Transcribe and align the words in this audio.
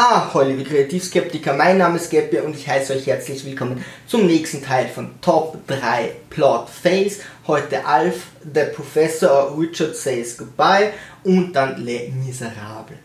Ahoi, 0.00 0.52
liebe 0.52 0.62
Kreativskeptiker, 0.62 1.54
mein 1.54 1.78
Name 1.78 1.96
ist 1.96 2.08
Geppe 2.08 2.44
und 2.44 2.54
ich 2.54 2.68
heiße 2.68 2.92
euch 2.92 3.08
herzlich 3.08 3.44
willkommen 3.44 3.84
zum 4.06 4.28
nächsten 4.28 4.62
Teil 4.62 4.86
von 4.86 5.20
Top 5.20 5.58
3 5.66 6.12
Plot 6.30 6.68
Fails. 6.70 7.18
Heute 7.48 7.84
Alf, 7.84 8.26
der 8.44 8.66
Professor 8.66 9.58
Richard 9.58 9.96
Says 9.96 10.36
Goodbye 10.36 10.92
und 11.24 11.52
dann 11.52 11.84
Les 11.84 12.12
Miserables. 12.12 12.96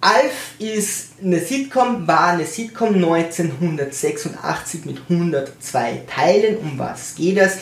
Alf 0.00 0.54
ist 0.60 1.14
eine 1.20 1.40
Sitcom, 1.40 2.06
war 2.06 2.28
eine 2.28 2.46
Sitcom 2.46 2.94
1986 2.94 4.84
mit 4.84 4.98
102 5.08 6.02
Teilen. 6.06 6.58
Um 6.58 6.78
was 6.78 7.16
geht 7.16 7.38
es? 7.38 7.58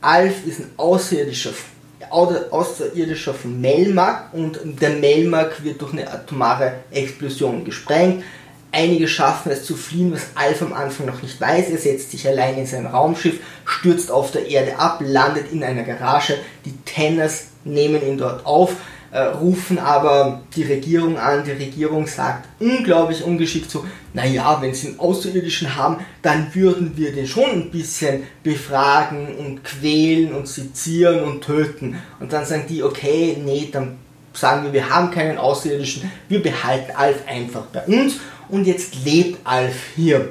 Alf 0.00 0.46
ist 0.46 0.60
ein 0.60 0.70
außerirdischer 0.76 1.50
Außerirdischer 2.10 3.34
von 3.34 3.60
Melmac 3.60 4.32
und 4.32 4.60
der 4.80 4.90
Melmac 4.90 5.62
wird 5.64 5.80
durch 5.80 5.92
eine 5.92 6.10
atomare 6.10 6.74
Explosion 6.90 7.64
gesprengt. 7.64 8.24
Einige 8.70 9.08
schaffen 9.08 9.50
es 9.50 9.64
zu 9.64 9.76
fliehen, 9.76 10.12
was 10.12 10.26
Alf 10.34 10.60
am 10.60 10.74
Anfang 10.74 11.06
noch 11.06 11.22
nicht 11.22 11.40
weiß. 11.40 11.70
Er 11.70 11.78
setzt 11.78 12.10
sich 12.10 12.28
allein 12.28 12.58
in 12.58 12.66
sein 12.66 12.86
Raumschiff, 12.86 13.40
stürzt 13.64 14.10
auf 14.10 14.30
der 14.30 14.46
Erde 14.46 14.78
ab, 14.78 15.00
landet 15.02 15.50
in 15.52 15.64
einer 15.64 15.84
Garage. 15.84 16.34
Die 16.66 16.76
Tenners 16.84 17.46
nehmen 17.64 18.06
ihn 18.06 18.18
dort 18.18 18.44
auf 18.44 18.76
äh, 19.10 19.20
rufen 19.20 19.78
aber 19.78 20.42
die 20.54 20.64
Regierung 20.64 21.18
an. 21.18 21.44
Die 21.44 21.52
Regierung 21.52 22.06
sagt 22.06 22.48
unglaublich 22.60 23.22
ungeschickt 23.24 23.70
so, 23.70 23.84
naja, 24.12 24.58
wenn 24.60 24.74
sie 24.74 24.88
einen 24.88 25.00
Außerirdischen 25.00 25.76
haben, 25.76 25.98
dann 26.22 26.54
würden 26.54 26.96
wir 26.96 27.12
den 27.12 27.26
schon 27.26 27.50
ein 27.50 27.70
bisschen 27.70 28.24
befragen 28.42 29.36
und 29.36 29.64
quälen 29.64 30.34
und 30.34 30.48
sezieren 30.48 31.22
und 31.22 31.42
töten. 31.42 31.98
Und 32.20 32.32
dann 32.32 32.44
sagen 32.44 32.64
die, 32.68 32.82
okay, 32.82 33.38
nee, 33.42 33.68
dann 33.72 33.98
sagen 34.32 34.64
wir, 34.64 34.72
wir 34.72 34.90
haben 34.90 35.10
keinen 35.10 35.38
Außerirdischen, 35.38 36.10
wir 36.28 36.42
behalten 36.42 36.92
Alf 36.94 37.22
einfach 37.26 37.64
bei 37.66 37.84
uns 37.86 38.16
und 38.48 38.66
jetzt 38.66 39.04
lebt 39.04 39.38
Alf 39.44 39.76
hier. 39.96 40.30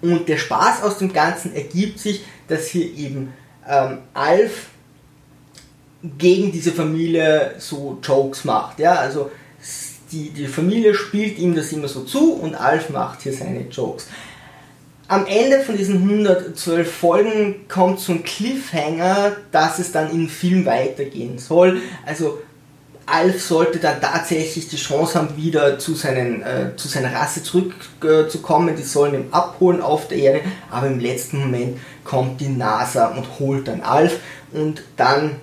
Und 0.00 0.28
der 0.28 0.38
Spaß 0.38 0.82
aus 0.82 0.98
dem 0.98 1.12
Ganzen 1.12 1.54
ergibt 1.54 1.98
sich, 1.98 2.24
dass 2.48 2.68
hier 2.68 2.86
eben 2.96 3.32
ähm, 3.68 3.98
Alf 4.14 4.68
gegen 6.02 6.52
diese 6.52 6.72
Familie 6.72 7.54
so 7.58 7.98
Jokes 8.02 8.44
macht. 8.44 8.78
Ja, 8.78 8.94
also 8.94 9.30
die, 10.12 10.30
die 10.30 10.46
Familie 10.46 10.94
spielt 10.94 11.38
ihm 11.38 11.54
das 11.54 11.72
immer 11.72 11.88
so 11.88 12.02
zu 12.04 12.34
und 12.34 12.54
Alf 12.54 12.90
macht 12.90 13.22
hier 13.22 13.32
seine 13.32 13.62
Jokes. 13.68 14.06
Am 15.08 15.26
Ende 15.26 15.60
von 15.60 15.76
diesen 15.76 15.96
112 15.96 16.90
Folgen 16.90 17.68
kommt 17.68 17.98
so 17.98 18.12
ein 18.12 18.22
Cliffhanger, 18.22 19.36
dass 19.50 19.80
es 19.80 19.90
dann 19.90 20.10
im 20.12 20.28
Film 20.28 20.64
weitergehen 20.66 21.38
soll. 21.38 21.82
Also 22.06 22.38
Alf 23.06 23.42
sollte 23.42 23.80
dann 23.80 24.00
tatsächlich 24.00 24.68
die 24.68 24.76
Chance 24.76 25.18
haben, 25.18 25.36
wieder 25.36 25.80
zu, 25.80 25.94
seinen, 25.94 26.42
äh, 26.42 26.76
zu 26.76 26.86
seiner 26.86 27.12
Rasse 27.12 27.42
zurückzukommen. 27.42 28.68
Äh, 28.68 28.76
die 28.76 28.82
sollen 28.84 29.14
ihn 29.14 29.26
abholen 29.32 29.80
auf 29.80 30.06
der 30.06 30.18
Erde, 30.18 30.40
aber 30.70 30.86
im 30.86 31.00
letzten 31.00 31.40
Moment 31.40 31.78
kommt 32.04 32.40
die 32.40 32.48
NASA 32.48 33.08
und 33.08 33.40
holt 33.40 33.66
dann 33.66 33.80
Alf 33.80 34.20
und 34.52 34.82
dann 34.96 35.36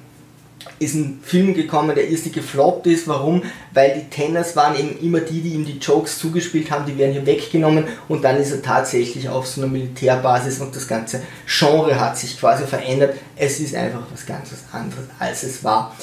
ist 0.79 0.95
ein 0.95 1.19
Film 1.23 1.53
gekommen, 1.53 1.95
der 1.95 2.09
irrsinnig 2.09 2.33
gefloppt 2.33 2.87
ist. 2.87 3.07
Warum? 3.07 3.43
Weil 3.73 3.95
die 3.95 4.09
Tenners 4.09 4.55
waren 4.55 4.75
eben 4.75 4.99
immer 4.99 5.19
die, 5.19 5.41
die 5.41 5.53
ihm 5.53 5.65
die 5.65 5.77
Jokes 5.77 6.19
zugespielt 6.19 6.69
haben, 6.71 6.85
die 6.85 6.97
werden 6.97 7.13
hier 7.13 7.25
weggenommen 7.25 7.85
und 8.07 8.23
dann 8.23 8.37
ist 8.37 8.51
er 8.51 8.61
tatsächlich 8.61 9.29
auf 9.29 9.47
so 9.47 9.61
einer 9.61 9.71
Militärbasis 9.71 10.59
und 10.59 10.75
das 10.75 10.87
ganze 10.87 11.21
Genre 11.45 11.99
hat 11.99 12.17
sich 12.17 12.39
quasi 12.39 12.65
verändert. 12.65 13.15
Es 13.35 13.59
ist 13.59 13.75
einfach 13.75 14.03
was 14.11 14.25
ganz 14.25 14.49
anderes, 14.71 15.05
als 15.19 15.43
es 15.43 15.63
war. 15.63 15.95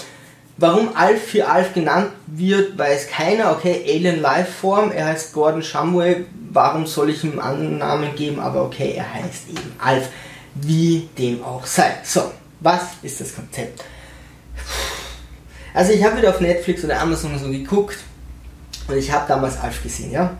Warum 0.56 0.94
Alf 0.94 1.20
für 1.20 1.48
Alf 1.48 1.74
genannt 1.74 2.10
wird, 2.28 2.78
weiß 2.78 3.08
keiner. 3.08 3.50
Okay, 3.52 3.84
Alien 3.88 4.20
Lifeform, 4.20 4.92
er 4.92 5.06
heißt 5.06 5.32
Gordon 5.32 5.62
Shumway. 5.62 6.26
Warum 6.52 6.86
soll 6.86 7.10
ich 7.10 7.24
ihm 7.24 7.40
einen 7.40 7.78
Namen 7.78 8.14
geben? 8.14 8.38
Aber 8.38 8.62
okay, 8.62 8.94
er 8.96 9.12
heißt 9.14 9.48
eben 9.50 9.72
Alf. 9.78 10.08
Wie 10.54 11.08
dem 11.18 11.42
auch 11.42 11.66
sei. 11.66 11.96
So, 12.04 12.30
was 12.60 12.82
ist 13.02 13.20
das 13.20 13.34
Konzept? 13.34 13.82
Also 15.74 15.92
ich 15.92 16.04
habe 16.04 16.18
wieder 16.18 16.30
auf 16.30 16.40
Netflix 16.40 16.84
oder 16.84 17.00
Amazon 17.00 17.36
so 17.36 17.50
geguckt 17.50 17.98
und 18.86 18.96
ich 18.96 19.10
habe 19.10 19.26
damals 19.26 19.58
Alf 19.58 19.82
gesehen, 19.82 20.12
ja. 20.12 20.36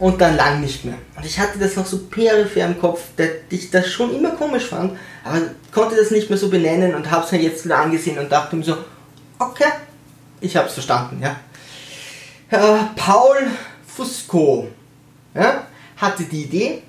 Und 0.00 0.20
dann 0.20 0.36
lang 0.36 0.60
nicht 0.60 0.84
mehr. 0.84 0.96
Und 1.16 1.24
ich 1.24 1.38
hatte 1.38 1.58
das 1.58 1.76
noch 1.76 1.86
so 1.86 2.06
peripher 2.06 2.66
im 2.66 2.78
Kopf, 2.78 3.02
dass 3.16 3.28
ich 3.50 3.70
das 3.70 3.88
schon 3.88 4.14
immer 4.14 4.30
komisch 4.30 4.66
fand, 4.66 4.96
aber 5.24 5.42
konnte 5.72 5.96
das 5.96 6.10
nicht 6.10 6.28
mehr 6.28 6.38
so 6.38 6.50
benennen 6.50 6.94
und 6.94 7.08
habe 7.10 7.24
es 7.24 7.32
mir 7.32 7.40
jetzt 7.40 7.64
wieder 7.64 7.78
angesehen 7.78 8.18
und 8.18 8.30
dachte 8.30 8.56
mir 8.56 8.64
so, 8.64 8.76
okay, 9.38 9.70
ich 10.40 10.56
habe 10.56 10.66
es 10.66 10.74
verstanden, 10.74 11.22
ja. 11.22 11.36
Äh, 12.50 12.84
Paul 12.96 13.36
Fusco 13.86 14.68
ja, 15.34 15.66
hatte 15.96 16.24
die 16.24 16.42
Idee, 16.44 16.82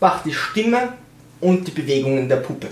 macht 0.00 0.24
die 0.24 0.32
Stimme 0.32 0.94
und 1.40 1.66
die 1.66 1.72
Bewegungen 1.72 2.28
der 2.28 2.36
Puppe 2.36 2.68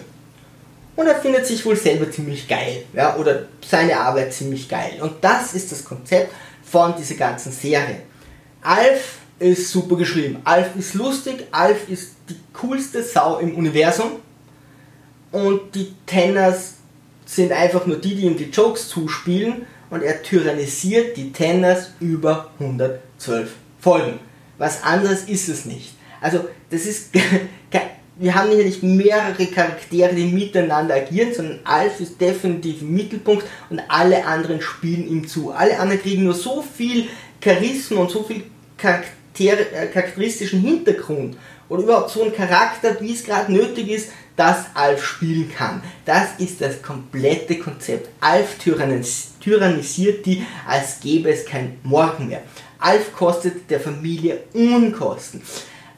und 1.01 1.07
er 1.07 1.15
findet 1.15 1.47
sich 1.47 1.65
wohl 1.65 1.77
selber 1.77 2.11
ziemlich 2.11 2.47
geil, 2.47 2.85
ja, 2.93 3.17
oder 3.17 3.47
seine 3.67 3.99
Arbeit 3.99 4.35
ziemlich 4.35 4.69
geil. 4.69 4.99
Und 5.01 5.15
das 5.23 5.55
ist 5.55 5.73
das 5.73 5.83
Konzept 5.83 6.31
von 6.63 6.95
dieser 6.95 7.15
ganzen 7.15 7.53
Serie. 7.53 8.03
Alf 8.61 9.17
ist 9.39 9.71
super 9.71 9.97
geschrieben. 9.97 10.43
Alf 10.45 10.77
ist 10.79 10.93
lustig, 10.93 11.47
Alf 11.53 11.89
ist 11.89 12.17
die 12.29 12.37
coolste 12.53 13.03
Sau 13.03 13.39
im 13.39 13.57
Universum 13.57 14.17
und 15.33 15.75
die 15.75 15.95
Tenners 16.05 16.75
sind 17.25 17.51
einfach 17.51 17.87
nur 17.87 17.97
die, 17.97 18.17
die 18.17 18.27
ihm 18.27 18.37
die 18.37 18.51
Jokes 18.51 18.89
zuspielen 18.89 19.65
und 19.89 20.03
er 20.03 20.23
tyrannisiert 20.23 21.17
die 21.17 21.33
Tenners 21.33 21.93
über 22.01 22.51
112 22.59 23.51
Folgen. 23.81 24.21
Was 24.59 24.83
anderes 24.83 25.25
ist 25.25 25.49
es 25.49 25.65
nicht. 25.65 25.95
Also 26.21 26.47
das 26.69 26.85
ist 26.85 27.09
wir 28.21 28.35
haben 28.35 28.51
hier 28.51 28.65
nicht 28.65 28.83
mehrere 28.83 29.47
Charaktere, 29.47 30.15
die 30.15 30.27
miteinander 30.27 30.95
agieren, 30.95 31.33
sondern 31.33 31.61
Alf 31.65 32.01
ist 32.01 32.21
definitiv 32.21 32.83
im 32.83 32.93
Mittelpunkt 32.93 33.47
und 33.71 33.81
alle 33.89 34.27
anderen 34.27 34.61
spielen 34.61 35.09
ihm 35.09 35.27
zu. 35.27 35.53
Alle 35.53 35.79
anderen 35.79 36.03
kriegen 36.03 36.25
nur 36.25 36.35
so 36.35 36.63
viel 36.63 37.09
Charisma 37.43 38.03
und 38.03 38.11
so 38.11 38.23
viel 38.23 38.43
Charakter, 38.77 39.11
äh, 39.39 39.87
charakteristischen 39.87 40.61
Hintergrund 40.61 41.39
oder 41.71 41.83
überhaupt 41.83 42.11
so 42.11 42.23
einen 42.23 42.35
Charakter, 42.35 43.01
wie 43.01 43.15
es 43.15 43.25
gerade 43.25 43.51
nötig 43.51 43.89
ist, 43.89 44.11
dass 44.37 44.67
Alf 44.75 45.03
spielen 45.03 45.51
kann. 45.51 45.83
Das 46.05 46.29
ist 46.39 46.61
das 46.61 46.83
komplette 46.83 47.59
Konzept. 47.59 48.11
Alf 48.21 48.59
tyrannisiert 48.59 50.27
die, 50.27 50.45
als 50.67 51.01
gäbe 51.01 51.31
es 51.31 51.47
kein 51.47 51.79
Morgen 51.85 52.29
mehr. 52.29 52.43
Alf 52.79 53.15
kostet 53.15 53.71
der 53.71 53.81
Familie 53.81 54.41
Unkosten. 54.53 55.41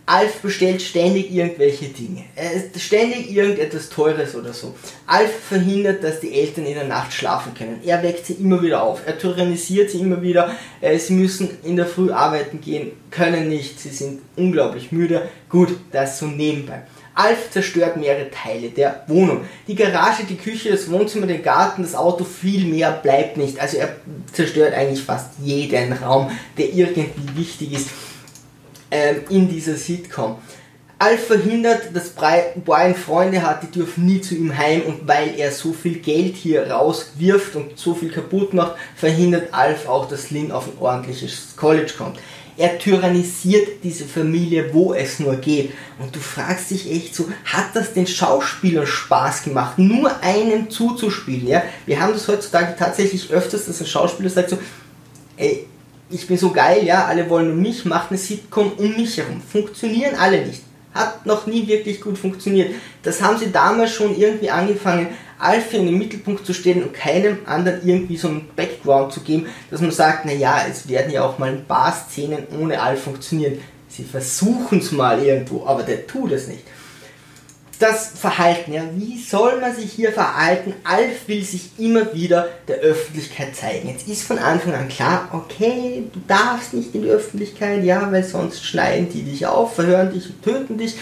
Alf 0.04 0.40
bestellt 0.40 0.82
ständig 0.82 1.32
irgendwelche 1.32 1.86
Dinge. 1.86 2.24
Er 2.34 2.52
ist 2.52 2.80
ständig 2.80 3.30
irgendetwas 3.30 3.88
Teures 3.88 4.34
oder 4.34 4.52
so. 4.52 4.74
Alf 5.06 5.30
verhindert, 5.48 6.02
dass 6.02 6.18
die 6.18 6.34
Eltern 6.34 6.66
in 6.66 6.74
der 6.74 6.88
Nacht 6.88 7.12
schlafen 7.12 7.54
können. 7.54 7.80
Er 7.84 8.02
weckt 8.02 8.26
sie 8.26 8.32
immer 8.34 8.60
wieder 8.62 8.82
auf. 8.82 9.02
Er 9.06 9.16
tyrannisiert 9.16 9.90
sie 9.90 10.00
immer 10.00 10.20
wieder. 10.20 10.56
Äh, 10.80 10.98
sie 10.98 11.12
müssen 11.12 11.50
in 11.62 11.76
der 11.76 11.86
Früh 11.86 12.10
arbeiten 12.10 12.60
gehen, 12.60 12.90
können 13.10 13.48
nicht. 13.48 13.78
Sie 13.78 13.90
sind 13.90 14.22
unglaublich 14.34 14.90
müde. 14.90 15.28
Gut, 15.48 15.68
das 15.92 16.18
so 16.18 16.26
nebenbei. 16.26 16.82
Alf 17.14 17.50
zerstört 17.50 17.96
mehrere 17.96 18.30
Teile 18.30 18.70
der 18.70 19.04
Wohnung. 19.06 19.42
Die 19.68 19.76
Garage, 19.76 20.24
die 20.24 20.36
Küche, 20.36 20.70
das 20.70 20.90
Wohnzimmer, 20.90 21.26
den 21.26 21.42
Garten, 21.42 21.82
das 21.82 21.94
Auto, 21.94 22.24
viel 22.24 22.64
mehr 22.64 22.90
bleibt 22.90 23.36
nicht. 23.36 23.60
Also 23.60 23.76
er 23.76 23.94
zerstört 24.32 24.74
eigentlich 24.74 25.04
fast 25.04 25.28
jeden 25.40 25.92
Raum, 25.92 26.30
der 26.58 26.72
irgendwie 26.72 27.36
wichtig 27.36 27.74
ist 27.74 27.88
ähm, 28.92 29.22
in 29.30 29.48
dieser 29.48 29.74
Sitcom. 29.74 30.36
Alf 30.98 31.26
verhindert, 31.26 31.90
dass 31.94 32.10
Brian 32.10 32.94
Freunde 32.94 33.42
hat, 33.42 33.64
die 33.64 33.70
dürfen 33.70 34.06
nie 34.06 34.20
zu 34.20 34.36
ihm 34.36 34.56
heim 34.56 34.82
und 34.82 35.08
weil 35.08 35.36
er 35.36 35.50
so 35.50 35.72
viel 35.72 35.98
Geld 35.98 36.36
hier 36.36 36.70
rauswirft 36.70 37.56
und 37.56 37.76
so 37.76 37.94
viel 37.94 38.10
kaputt 38.10 38.54
macht, 38.54 38.74
verhindert 38.94 39.52
Alf 39.52 39.88
auch, 39.88 40.06
dass 40.08 40.30
Lynn 40.30 40.52
auf 40.52 40.68
ein 40.68 40.78
ordentliches 40.78 41.56
College 41.56 41.94
kommt. 41.98 42.20
Er 42.56 42.78
tyrannisiert 42.78 43.82
diese 43.82 44.04
Familie, 44.04 44.72
wo 44.74 44.92
es 44.92 45.18
nur 45.18 45.36
geht. 45.36 45.72
Und 45.98 46.14
du 46.14 46.20
fragst 46.20 46.70
dich 46.70 46.88
echt 46.92 47.14
so, 47.14 47.28
hat 47.46 47.74
das 47.74 47.94
den 47.94 48.06
Schauspielern 48.06 48.86
Spaß 48.86 49.42
gemacht, 49.42 49.78
nur 49.78 50.22
einem 50.22 50.70
zuzuspielen? 50.70 51.48
Ja? 51.48 51.62
Wir 51.86 51.98
haben 51.98 52.12
das 52.12 52.28
heutzutage 52.28 52.76
tatsächlich 52.78 53.30
öfters, 53.30 53.64
dass 53.64 53.80
ein 53.80 53.86
Schauspieler 53.86 54.28
sagt 54.28 54.50
so, 54.50 54.58
ey, 55.36 55.66
ich 56.12 56.26
bin 56.26 56.36
so 56.36 56.50
geil, 56.50 56.84
ja, 56.84 57.06
alle 57.06 57.28
wollen 57.28 57.50
um 57.50 57.60
mich, 57.60 57.84
macht 57.84 58.10
eine 58.10 58.18
Sitcom 58.18 58.72
um 58.76 58.96
mich 58.96 59.16
herum. 59.16 59.40
Funktionieren 59.40 60.14
alle 60.16 60.46
nicht. 60.46 60.62
Hat 60.94 61.24
noch 61.24 61.46
nie 61.46 61.66
wirklich 61.66 62.00
gut 62.00 62.18
funktioniert. 62.18 62.74
Das 63.02 63.22
haben 63.22 63.38
sie 63.38 63.50
damals 63.50 63.92
schon 63.92 64.16
irgendwie 64.16 64.50
angefangen, 64.50 65.08
Alfie 65.38 65.78
in 65.78 65.86
den 65.86 65.98
Mittelpunkt 65.98 66.46
zu 66.46 66.52
stellen 66.52 66.84
und 66.84 66.94
keinem 66.94 67.38
anderen 67.46 67.80
irgendwie 67.86 68.16
so 68.16 68.28
einen 68.28 68.48
Background 68.54 69.12
zu 69.12 69.20
geben, 69.20 69.46
dass 69.70 69.80
man 69.80 69.90
sagt, 69.90 70.24
naja, 70.24 70.64
es 70.70 70.88
werden 70.88 71.10
ja 71.10 71.24
auch 71.24 71.38
mal 71.38 71.50
ein 71.50 71.64
paar 71.64 71.92
Szenen 71.92 72.46
ohne 72.60 72.80
Alf 72.80 73.02
funktionieren. 73.02 73.58
Sie 73.88 74.04
versuchen 74.04 74.78
es 74.78 74.92
mal 74.92 75.22
irgendwo, 75.22 75.66
aber 75.66 75.82
der 75.82 76.06
tut 76.06 76.32
es 76.32 76.46
nicht. 76.46 76.62
Das 77.82 78.12
Verhalten, 78.14 78.72
ja, 78.72 78.82
wie 78.94 79.18
soll 79.20 79.60
man 79.60 79.74
sich 79.74 79.92
hier 79.92 80.12
verhalten? 80.12 80.74
Alf 80.84 81.26
will 81.26 81.42
sich 81.42 81.70
immer 81.78 82.14
wieder 82.14 82.48
der 82.68 82.76
Öffentlichkeit 82.76 83.56
zeigen. 83.56 83.88
Jetzt 83.88 84.06
ist 84.06 84.22
von 84.22 84.38
Anfang 84.38 84.74
an 84.74 84.88
klar, 84.88 85.28
okay, 85.32 86.04
du 86.12 86.20
darfst 86.28 86.74
nicht 86.74 86.94
in 86.94 87.02
die 87.02 87.10
Öffentlichkeit, 87.10 87.82
ja, 87.84 88.10
weil 88.12 88.22
sonst 88.22 88.64
schneiden 88.64 89.08
die 89.12 89.22
dich 89.22 89.46
auf, 89.46 89.74
verhören 89.74 90.12
dich 90.12 90.26
und 90.26 90.42
töten 90.42 90.78
dich. 90.78 90.94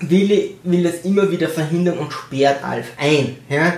Willi 0.00 0.56
will 0.62 0.84
das 0.84 1.04
immer 1.04 1.30
wieder 1.30 1.48
verhindern 1.48 1.98
und 1.98 2.12
sperrt 2.12 2.62
Alf 2.64 2.92
ein. 2.98 3.36
Ja. 3.48 3.74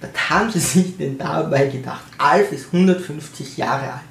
Was 0.00 0.30
haben 0.30 0.50
sie 0.50 0.60
sich 0.60 0.96
denn 0.96 1.18
dabei 1.18 1.66
gedacht? 1.66 2.04
Alf 2.18 2.52
ist 2.52 2.66
150 2.72 3.56
Jahre 3.56 3.92
alt. 3.92 4.02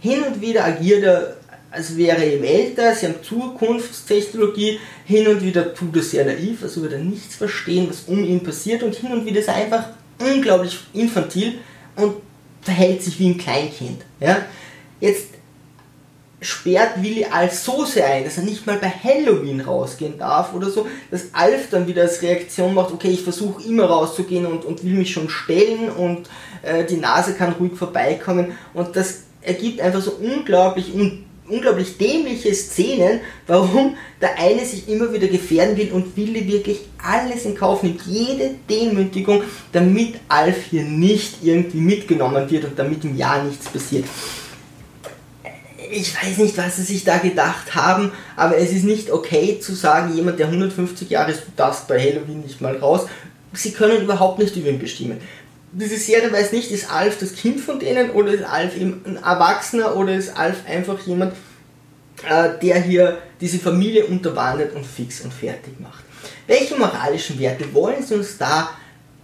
Hin 0.00 0.22
und 0.22 0.40
wieder 0.40 0.64
agiert 0.64 1.04
er 1.04 1.36
als 1.72 1.96
wäre 1.96 2.24
eben 2.24 2.44
älter, 2.44 2.94
sie 2.94 3.06
haben 3.06 3.22
Zukunftstechnologie, 3.22 4.78
hin 5.04 5.26
und 5.26 5.42
wieder 5.42 5.74
tut 5.74 5.96
er 5.96 6.02
sehr 6.02 6.24
naiv, 6.24 6.62
also 6.62 6.82
wird 6.82 6.92
er 6.92 6.98
nichts 6.98 7.34
verstehen, 7.34 7.88
was 7.88 8.02
um 8.06 8.22
ihn 8.24 8.42
passiert 8.42 8.82
und 8.82 8.94
hin 8.94 9.12
und 9.12 9.24
wieder 9.24 9.40
ist 9.40 9.48
er 9.48 9.54
einfach 9.54 9.88
unglaublich 10.20 10.78
infantil 10.92 11.54
und 11.96 12.16
verhält 12.60 13.02
sich 13.02 13.18
wie 13.18 13.30
ein 13.30 13.38
Kleinkind. 13.38 14.02
Ja? 14.20 14.44
Jetzt 15.00 15.28
sperrt 16.42 17.02
Willi 17.02 17.24
Alf 17.24 17.54
so 17.54 17.84
sehr 17.84 18.06
ein, 18.06 18.24
dass 18.24 18.36
er 18.36 18.44
nicht 18.44 18.66
mal 18.66 18.76
bei 18.76 18.90
Halloween 18.90 19.60
rausgehen 19.60 20.18
darf 20.18 20.52
oder 20.54 20.68
so, 20.68 20.86
dass 21.10 21.32
Alf 21.32 21.70
dann 21.70 21.86
wieder 21.86 22.02
als 22.02 22.20
Reaktion 22.20 22.74
macht, 22.74 22.92
okay, 22.92 23.10
ich 23.10 23.22
versuche 23.22 23.62
immer 23.62 23.84
rauszugehen 23.84 24.44
und, 24.44 24.64
und 24.64 24.84
will 24.84 24.94
mich 24.94 25.12
schon 25.12 25.30
stellen 25.30 25.88
und 25.88 26.28
äh, 26.62 26.84
die 26.84 26.96
Nase 26.96 27.34
kann 27.34 27.52
ruhig 27.52 27.74
vorbeikommen 27.74 28.52
und 28.74 28.96
das 28.96 29.22
ergibt 29.40 29.80
einfach 29.80 30.02
so 30.02 30.12
unglaublich 30.12 30.92
un 30.94 31.24
unglaublich 31.52 31.98
dämliche 31.98 32.54
Szenen, 32.54 33.20
warum 33.46 33.96
der 34.20 34.38
eine 34.38 34.64
sich 34.64 34.88
immer 34.88 35.12
wieder 35.12 35.28
gefährden 35.28 35.76
will 35.76 35.92
und 35.92 36.16
Willi 36.16 36.48
wirklich 36.48 36.80
alles 37.02 37.44
in 37.44 37.54
Kauf 37.54 37.82
nimmt, 37.82 38.00
jede 38.06 38.52
Demütigung, 38.68 39.42
damit 39.72 40.14
Alf 40.28 40.56
hier 40.70 40.82
nicht 40.82 41.36
irgendwie 41.42 41.80
mitgenommen 41.80 42.50
wird 42.50 42.64
und 42.64 42.78
damit 42.78 43.04
im 43.04 43.16
Jahr 43.16 43.44
nichts 43.44 43.68
passiert. 43.68 44.06
Ich 45.90 46.14
weiß 46.16 46.38
nicht, 46.38 46.56
was 46.56 46.76
sie 46.76 46.84
sich 46.84 47.04
da 47.04 47.18
gedacht 47.18 47.74
haben, 47.74 48.12
aber 48.34 48.56
es 48.56 48.72
ist 48.72 48.84
nicht 48.84 49.10
okay 49.10 49.58
zu 49.60 49.74
sagen, 49.74 50.16
jemand, 50.16 50.38
der 50.38 50.46
150 50.46 51.10
Jahre 51.10 51.32
ist, 51.32 51.42
du 51.42 51.52
darfst 51.54 51.86
bei 51.86 52.00
Halloween 52.00 52.40
nicht 52.40 52.62
mal 52.62 52.76
raus. 52.76 53.02
Sie 53.52 53.72
können 53.72 54.00
überhaupt 54.00 54.38
nicht 54.38 54.56
über 54.56 54.70
ihn 54.70 54.78
bestimmen 54.78 55.20
diese 55.72 55.96
Serie 55.96 56.30
weiß 56.30 56.52
nicht, 56.52 56.70
ist 56.70 56.90
Alf 56.90 57.18
das 57.18 57.34
Kind 57.34 57.60
von 57.60 57.80
denen 57.80 58.10
oder 58.10 58.32
ist 58.32 58.44
Alf 58.44 58.74
ein 58.76 59.16
Erwachsener 59.16 59.96
oder 59.96 60.14
ist 60.14 60.36
Alf 60.36 60.58
einfach 60.66 60.98
jemand, 61.06 61.34
äh, 62.28 62.50
der 62.62 62.80
hier 62.80 63.18
diese 63.40 63.58
Familie 63.58 64.06
unterwandert 64.06 64.74
und 64.74 64.84
fix 64.84 65.22
und 65.22 65.32
fertig 65.32 65.80
macht. 65.80 66.04
Welche 66.46 66.76
moralischen 66.76 67.38
Werte 67.38 67.72
wollen 67.72 68.02
sie 68.02 68.14
uns 68.14 68.36
da 68.36 68.70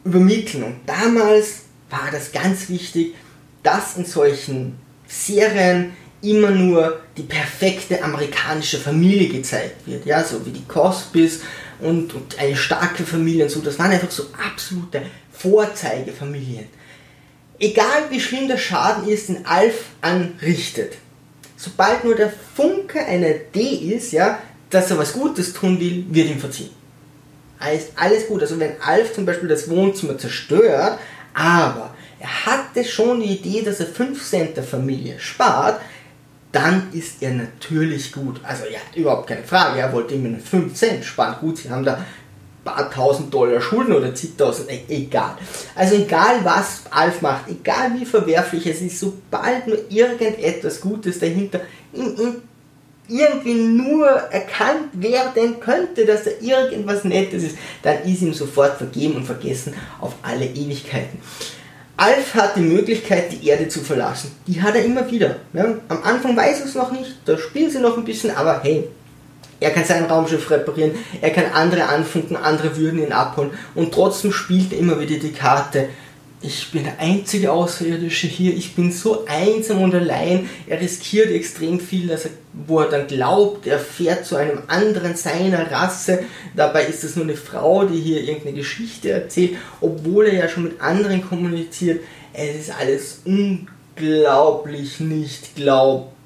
übermitteln? 0.05 0.63
Und 0.65 0.77
damals 0.87 1.63
war 1.91 2.09
das 2.11 2.33
ganz 2.33 2.69
wichtig, 2.69 3.15
dass 3.63 3.97
in 3.97 4.05
solchen 4.05 4.79
Serien 5.07 5.93
immer 6.23 6.51
nur 6.51 7.01
die 7.17 7.23
perfekte 7.23 8.03
amerikanische 8.03 8.79
Familie 8.79 9.29
gezeigt 9.29 9.87
wird. 9.87 10.07
Ja, 10.07 10.25
so 10.25 10.45
wie 10.45 10.51
die 10.51 10.65
Cosbys 10.65 11.41
und, 11.81 12.13
und 12.15 12.39
eine 12.39 12.57
starke 12.57 13.05
Familie 13.05 13.45
und 13.45 13.51
so. 13.51 13.61
Das 13.61 13.79
waren 13.79 13.91
einfach 13.91 14.11
so 14.11 14.25
absolute 14.45 15.03
Vorzeigefamilien. 15.39 16.67
Egal 17.59 18.11
wie 18.11 18.21
schlimm 18.21 18.49
der 18.49 18.59
Schaden 18.59 19.09
ist, 19.09 19.29
den 19.29 19.45
Alf 19.47 19.87
anrichtet, 20.01 20.95
sobald 21.57 22.05
nur 22.05 22.15
der 22.15 22.33
Funke 22.55 23.05
einer 23.05 23.31
Idee 23.31 23.95
ist, 23.95 24.13
ja, 24.13 24.39
dass 24.71 24.91
er 24.91 24.99
was 24.99 25.13
Gutes 25.13 25.53
tun 25.53 25.81
will, 25.81 26.05
wird 26.11 26.29
ihm 26.29 26.39
verziehen. 26.39 26.71
Alles, 27.59 27.89
alles 27.97 28.29
gut. 28.29 28.43
Also 28.43 28.59
wenn 28.61 28.81
Alf 28.81 29.15
zum 29.15 29.27
Beispiel 29.27 29.49
das 29.49 29.69
Wohnzimmer 29.69 30.17
zerstört, 30.17 30.99
aber 31.35 31.95
er 32.21 32.47
hatte 32.47 32.85
schon 32.85 33.21
die 33.21 33.39
Idee, 33.39 33.63
dass 33.63 33.81
er 33.81 33.87
5 33.87 34.23
Cent 34.25 34.57
der 34.57 34.65
Familie 34.65 35.19
spart, 35.19 35.81
dann 36.53 36.89
ist 36.93 37.23
er 37.23 37.33
natürlich 37.33 38.13
gut. 38.13 38.41
Also 38.43 38.65
ja, 38.65 38.79
überhaupt 38.95 39.29
keine 39.29 39.43
Frage, 39.45 39.81
er 39.81 39.93
wollte 39.93 40.15
immer 40.15 40.39
5 40.39 40.75
Cent 40.75 41.05
sparen. 41.05 41.37
Gut, 41.41 41.59
sie 41.59 41.71
haben 41.71 41.85
da 41.85 42.05
paar 42.77 42.91
tausend 42.91 43.33
Dollar 43.33 43.61
Schulden 43.61 43.93
oder 43.93 44.15
zigtausend, 44.15 44.71
e-, 44.71 44.83
egal. 44.89 45.37
Also 45.75 45.97
egal 45.97 46.45
was 46.45 46.83
Alf 46.91 47.23
macht, 47.23 47.49
egal 47.49 47.93
wie 47.99 48.05
verwerflich 48.05 48.67
es 48.67 48.81
ist, 48.81 49.01
sobald 49.01 49.67
nur 49.67 49.79
irgendetwas 49.91 50.81
Gutes 50.81 51.19
dahinter 51.19 51.61
in, 51.93 52.17
in 52.17 52.37
irgendwie 53.09 53.55
nur 53.55 54.07
erkannt 54.07 54.91
werden 54.93 55.61
könnte, 55.61 56.05
dass 56.05 56.25
da 56.25 56.31
irgendwas 56.41 57.05
Nettes 57.05 57.43
ist, 57.43 57.57
dann 57.83 58.03
ist 58.05 58.21
ihm 58.21 58.35
sofort 58.35 58.77
vergeben 58.77 59.17
und 59.17 59.25
vergessen 59.25 59.75
auf 60.01 60.15
alle 60.23 60.45
Ewigkeiten. 60.45 61.19
Alf 61.97 62.35
hat 62.35 62.55
die 62.55 62.61
Möglichkeit, 62.61 63.33
die 63.33 63.49
Erde 63.49 63.67
zu 63.67 63.81
verlassen. 63.81 64.31
Die 64.47 64.63
hat 64.63 64.77
er 64.77 64.85
immer 64.85 65.11
wieder. 65.11 65.37
Ja? 65.53 65.65
Am 65.89 66.03
Anfang 66.05 66.37
weiß 66.37 66.61
er 66.61 66.67
es 66.67 66.75
noch 66.77 66.93
nicht, 66.93 67.17
da 67.25 67.37
spielen 67.37 67.71
sie 67.71 67.81
noch 67.81 67.97
ein 67.97 68.05
bisschen, 68.05 68.31
aber 68.31 68.61
hey, 68.63 68.89
er 69.61 69.71
kann 69.71 69.85
sein 69.85 70.05
Raumschiff 70.05 70.51
reparieren, 70.51 70.93
er 71.21 71.31
kann 71.31 71.47
andere 71.53 71.89
anfunken, 71.89 72.37
andere 72.37 72.77
würden 72.77 73.03
ihn 73.03 73.13
abholen 73.13 73.51
und 73.75 73.93
trotzdem 73.93 74.33
spielt 74.33 74.73
er 74.73 74.79
immer 74.79 75.01
wieder 75.01 75.17
die 75.17 75.33
Karte. 75.33 75.89
Ich 76.41 76.71
bin 76.71 76.85
der 76.85 77.01
einzige 77.01 77.51
Außerirdische 77.51 78.29
hier, 78.29 78.55
ich 78.55 78.77
bin 78.77 78.93
so 78.93 79.25
einsam 79.27 79.83
und 79.83 79.93
allein. 79.93 80.49
Er 80.69 80.81
riskiert 80.81 81.33
extrem 81.33 81.81
viel, 81.81 82.07
dass 82.07 82.27
er, 82.27 82.31
wo 82.53 82.79
er 82.79 82.89
dann 82.89 83.09
glaubt, 83.09 83.67
er 83.67 83.81
fährt 83.81 84.25
zu 84.25 84.37
einem 84.37 84.63
anderen 84.69 85.17
seiner 85.17 85.69
Rasse. 85.69 86.21
Dabei 86.55 86.85
ist 86.85 87.03
es 87.03 87.17
nur 87.17 87.25
eine 87.25 87.35
Frau, 87.35 87.87
die 87.87 88.01
hier 88.01 88.21
irgendeine 88.21 88.55
Geschichte 88.55 89.11
erzählt, 89.11 89.57
obwohl 89.81 90.27
er 90.27 90.35
ja 90.35 90.49
schon 90.49 90.63
mit 90.63 90.81
anderen 90.81 91.29
kommuniziert. 91.29 92.05
Es 92.33 92.69
ist 92.69 92.71
alles 92.79 93.23
unglaublich 93.25 95.01
nicht 95.01 95.57
glaubwürdig. 95.57 96.19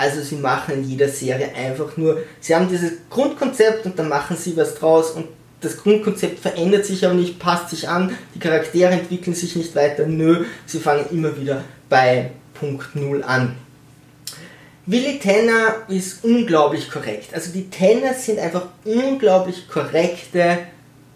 Also 0.00 0.22
sie 0.22 0.36
machen 0.36 0.76
in 0.76 0.84
jeder 0.84 1.08
Serie 1.08 1.54
einfach 1.54 1.98
nur, 1.98 2.22
sie 2.40 2.54
haben 2.54 2.70
dieses 2.70 2.92
Grundkonzept 3.10 3.84
und 3.84 3.98
dann 3.98 4.08
machen 4.08 4.34
sie 4.34 4.56
was 4.56 4.74
draus 4.74 5.10
und 5.10 5.26
das 5.60 5.76
Grundkonzept 5.76 6.38
verändert 6.38 6.86
sich 6.86 7.04
aber 7.04 7.12
nicht, 7.12 7.38
passt 7.38 7.68
sich 7.68 7.86
an, 7.86 8.16
die 8.34 8.38
Charaktere 8.38 8.92
entwickeln 8.92 9.36
sich 9.36 9.56
nicht 9.56 9.76
weiter, 9.76 10.06
nö, 10.06 10.46
sie 10.64 10.78
fangen 10.78 11.04
immer 11.10 11.38
wieder 11.38 11.64
bei 11.90 12.30
Punkt 12.54 12.96
Null 12.96 13.22
an. 13.22 13.56
Willy 14.86 15.18
Tanner 15.18 15.82
ist 15.88 16.24
unglaublich 16.24 16.90
korrekt. 16.90 17.34
Also 17.34 17.52
die 17.52 17.68
Tanner 17.68 18.14
sind 18.14 18.38
einfach 18.38 18.68
unglaublich 18.86 19.68
korrekte, 19.68 20.60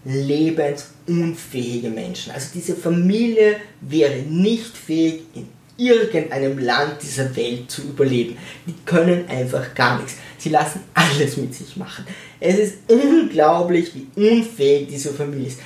lebensunfähige 0.03 1.89
Menschen. 1.89 2.33
Also 2.33 2.49
diese 2.53 2.75
Familie 2.75 3.55
wäre 3.81 4.17
nicht 4.17 4.77
fähig, 4.77 5.23
in 5.33 5.49
irgendeinem 5.77 6.59
Land 6.59 7.01
dieser 7.01 7.35
Welt 7.35 7.69
zu 7.69 7.81
überleben. 7.83 8.37
Die 8.65 8.75
können 8.85 9.27
einfach 9.27 9.73
gar 9.73 9.97
nichts. 9.97 10.15
Sie 10.37 10.49
lassen 10.49 10.81
alles 10.93 11.37
mit 11.37 11.53
sich 11.53 11.75
machen. 11.75 12.05
Es 12.39 12.57
ist 12.57 12.75
unglaublich, 12.87 13.91
wie 13.95 14.07
unfähig 14.15 14.87
diese 14.89 15.13
Familie 15.13 15.47
ist. 15.47 15.59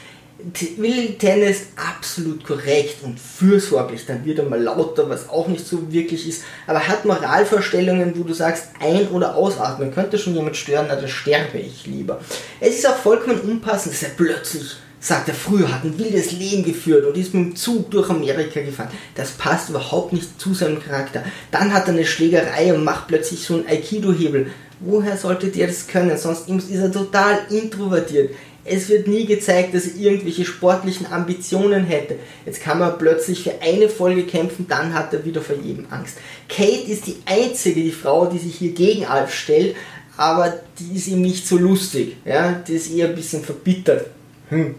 Willy 0.78 1.18
Tanner 1.18 1.48
ist 1.48 1.68
absolut 1.76 2.46
korrekt 2.46 3.04
und 3.04 3.20
fürsorglich. 3.20 4.06
Dann 4.06 4.24
wird 4.24 4.40
er 4.40 4.46
mal 4.46 4.62
lauter, 4.62 5.10
was 5.10 5.28
auch 5.28 5.48
nicht 5.50 5.68
so 5.68 5.92
wirklich 5.92 6.30
ist. 6.30 6.44
Aber 6.66 6.80
hat 6.80 7.04
Moralvorstellungen, 7.04 8.18
wo 8.18 8.24
du 8.24 8.34
sagst, 8.34 8.70
ein- 8.80 9.10
oder 9.10 9.36
ausatmen. 9.36 9.94
Könnte 9.94 10.18
schon 10.18 10.36
jemand 10.36 10.56
stören, 10.56 10.86
na, 10.88 10.96
dann 10.96 11.10
sterbe 11.10 11.58
ich 11.58 11.86
lieber. 11.88 12.22
Es 12.62 12.76
ist 12.76 12.88
auch 12.88 12.96
vollkommen 12.96 13.42
unpassend, 13.42 13.94
dass 13.94 14.04
er 14.04 14.12
plötzlich 14.16 14.78
sagt 15.00 15.30
er, 15.30 15.34
früher 15.34 15.74
hat 15.74 15.84
ein 15.84 15.98
wildes 15.98 16.34
Leben 16.34 16.64
geführt 16.64 17.06
und 17.06 17.18
ist 17.18 17.34
mit 17.34 17.46
dem 17.46 17.56
Zug 17.56 17.90
durch 17.92 18.10
Amerika 18.10 18.62
gefahren. 18.62 18.90
Das 19.16 19.32
passt 19.32 19.70
überhaupt 19.70 20.14
nicht 20.14 20.40
zu 20.40 20.54
seinem 20.54 20.82
Charakter. 20.82 21.24
Dann 21.52 21.74
hat 21.74 21.88
er 21.88 21.94
eine 21.94 22.06
Schlägerei 22.06 22.74
und 22.74 22.84
macht 22.84 23.08
plötzlich 23.08 23.42
so 23.42 23.56
einen 23.56 23.68
Aikido-Hebel. 23.68 24.48
Woher 24.82 25.18
solltet 25.18 25.56
ihr 25.56 25.68
das 25.68 25.88
können? 25.88 26.18
Sonst 26.18 26.50
ist 26.50 26.70
er 26.80 26.92
total 26.92 27.40
introvertiert. 27.50 28.32
Es 28.66 28.88
wird 28.90 29.08
nie 29.08 29.26
gezeigt, 29.26 29.74
dass 29.74 29.88
er 29.88 29.96
irgendwelche 29.96 30.46
sportlichen 30.46 31.08
Ambitionen 31.12 31.86
hätte. 31.86 32.18
Jetzt 32.46 32.62
kann 32.62 32.80
man 32.80 32.98
plötzlich 32.98 33.44
für 33.44 33.62
eine 33.62 33.90
Folge 33.90 34.26
kämpfen, 34.26 34.68
dann 34.68 34.94
hat 34.94 35.14
er 35.14 35.26
wieder 35.26 35.42
vor 35.42 35.56
jedem 35.56 35.88
Angst. 35.90 36.18
Kate 36.48 36.92
ist 36.92 37.08
die 37.08 37.18
einzige, 37.26 37.82
die 37.82 37.92
Frau, 37.92 38.28
die 38.28 38.38
sich 38.38 38.56
hier 38.56 38.74
gegen 38.74 39.06
Alf 39.06 39.34
stellt, 39.34 39.76
aber 40.18 40.60
die 40.78 40.98
ist 40.98 41.08
ihm 41.08 41.22
nicht 41.22 41.48
so 41.48 41.58
lustig. 41.58 42.18
Ja? 42.26 42.62
Die 42.68 42.74
ist 42.74 42.92
eher 42.92 43.08
ein 43.08 43.16
bisschen 43.16 43.44
verbittert. 43.44 44.08
Hm 44.50 44.76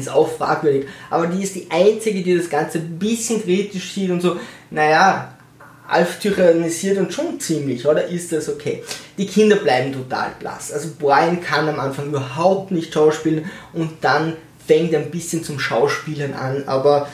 ist 0.00 0.10
auch 0.10 0.30
fragwürdig. 0.30 0.86
Aber 1.10 1.26
die 1.26 1.42
ist 1.42 1.54
die 1.54 1.66
einzige, 1.70 2.22
die 2.22 2.36
das 2.36 2.48
Ganze 2.48 2.78
ein 2.78 2.98
bisschen 2.98 3.42
kritisch 3.42 3.92
sieht 3.92 4.10
und 4.10 4.20
so, 4.20 4.36
naja, 4.70 5.34
Alf 5.86 6.18
tyrannisiert 6.18 6.98
und 6.98 7.12
schon 7.12 7.38
ziemlich, 7.38 7.86
oder 7.86 8.06
ist 8.06 8.32
das 8.32 8.48
okay? 8.48 8.82
Die 9.18 9.26
Kinder 9.26 9.56
bleiben 9.56 9.92
total 9.92 10.30
blass. 10.38 10.72
Also 10.72 10.88
Brian 10.98 11.42
kann 11.42 11.68
am 11.68 11.78
Anfang 11.78 12.06
überhaupt 12.06 12.70
nicht 12.70 12.94
schauspielen 12.94 13.44
und 13.74 13.92
dann 14.00 14.34
fängt 14.66 14.94
er 14.94 15.00
ein 15.00 15.10
bisschen 15.10 15.44
zum 15.44 15.58
Schauspielen 15.58 16.32
an, 16.32 16.64
aber 16.66 17.08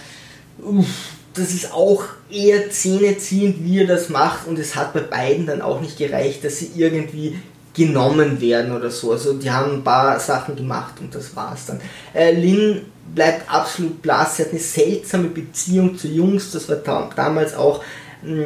uff, 0.63 0.87
das 1.35 1.51
ist 1.53 1.73
auch 1.73 2.05
eher 2.31 2.71
zähneziehend, 2.71 3.65
wie 3.65 3.81
er 3.81 3.87
das 3.87 4.09
macht 4.09 4.47
und 4.47 4.59
es 4.59 4.77
hat 4.77 4.93
bei 4.93 5.01
beiden 5.01 5.47
dann 5.47 5.63
auch 5.63 5.81
nicht 5.81 5.99
gereicht, 5.99 6.45
dass 6.45 6.59
sie 6.59 6.71
irgendwie 6.77 7.39
genommen 7.75 8.41
werden 8.41 8.73
oder 8.73 8.91
so. 8.91 9.13
Also 9.13 9.35
die 9.35 9.51
haben 9.51 9.75
ein 9.75 9.85
paar 9.85 10.19
Sachen 10.19 10.57
gemacht 10.57 10.95
und 11.01 11.15
das 11.15 11.35
war's 11.37 11.67
dann. 11.67 11.81
Äh, 12.15 12.33
Lynn 12.33 12.83
bleibt 13.15 13.53
absolut 13.53 14.03
blass, 14.03 14.37
sie 14.37 14.45
hat 14.45 14.51
eine 14.51 14.61
seltsame 14.61 15.29
Beziehung 15.29 15.97
zu 15.97 16.09
Jungs, 16.09 16.53
das 16.53 16.69
war 16.69 16.77
da, 16.77 17.11
damals 17.15 17.55
auch 17.55 17.83
mh, 18.23 18.45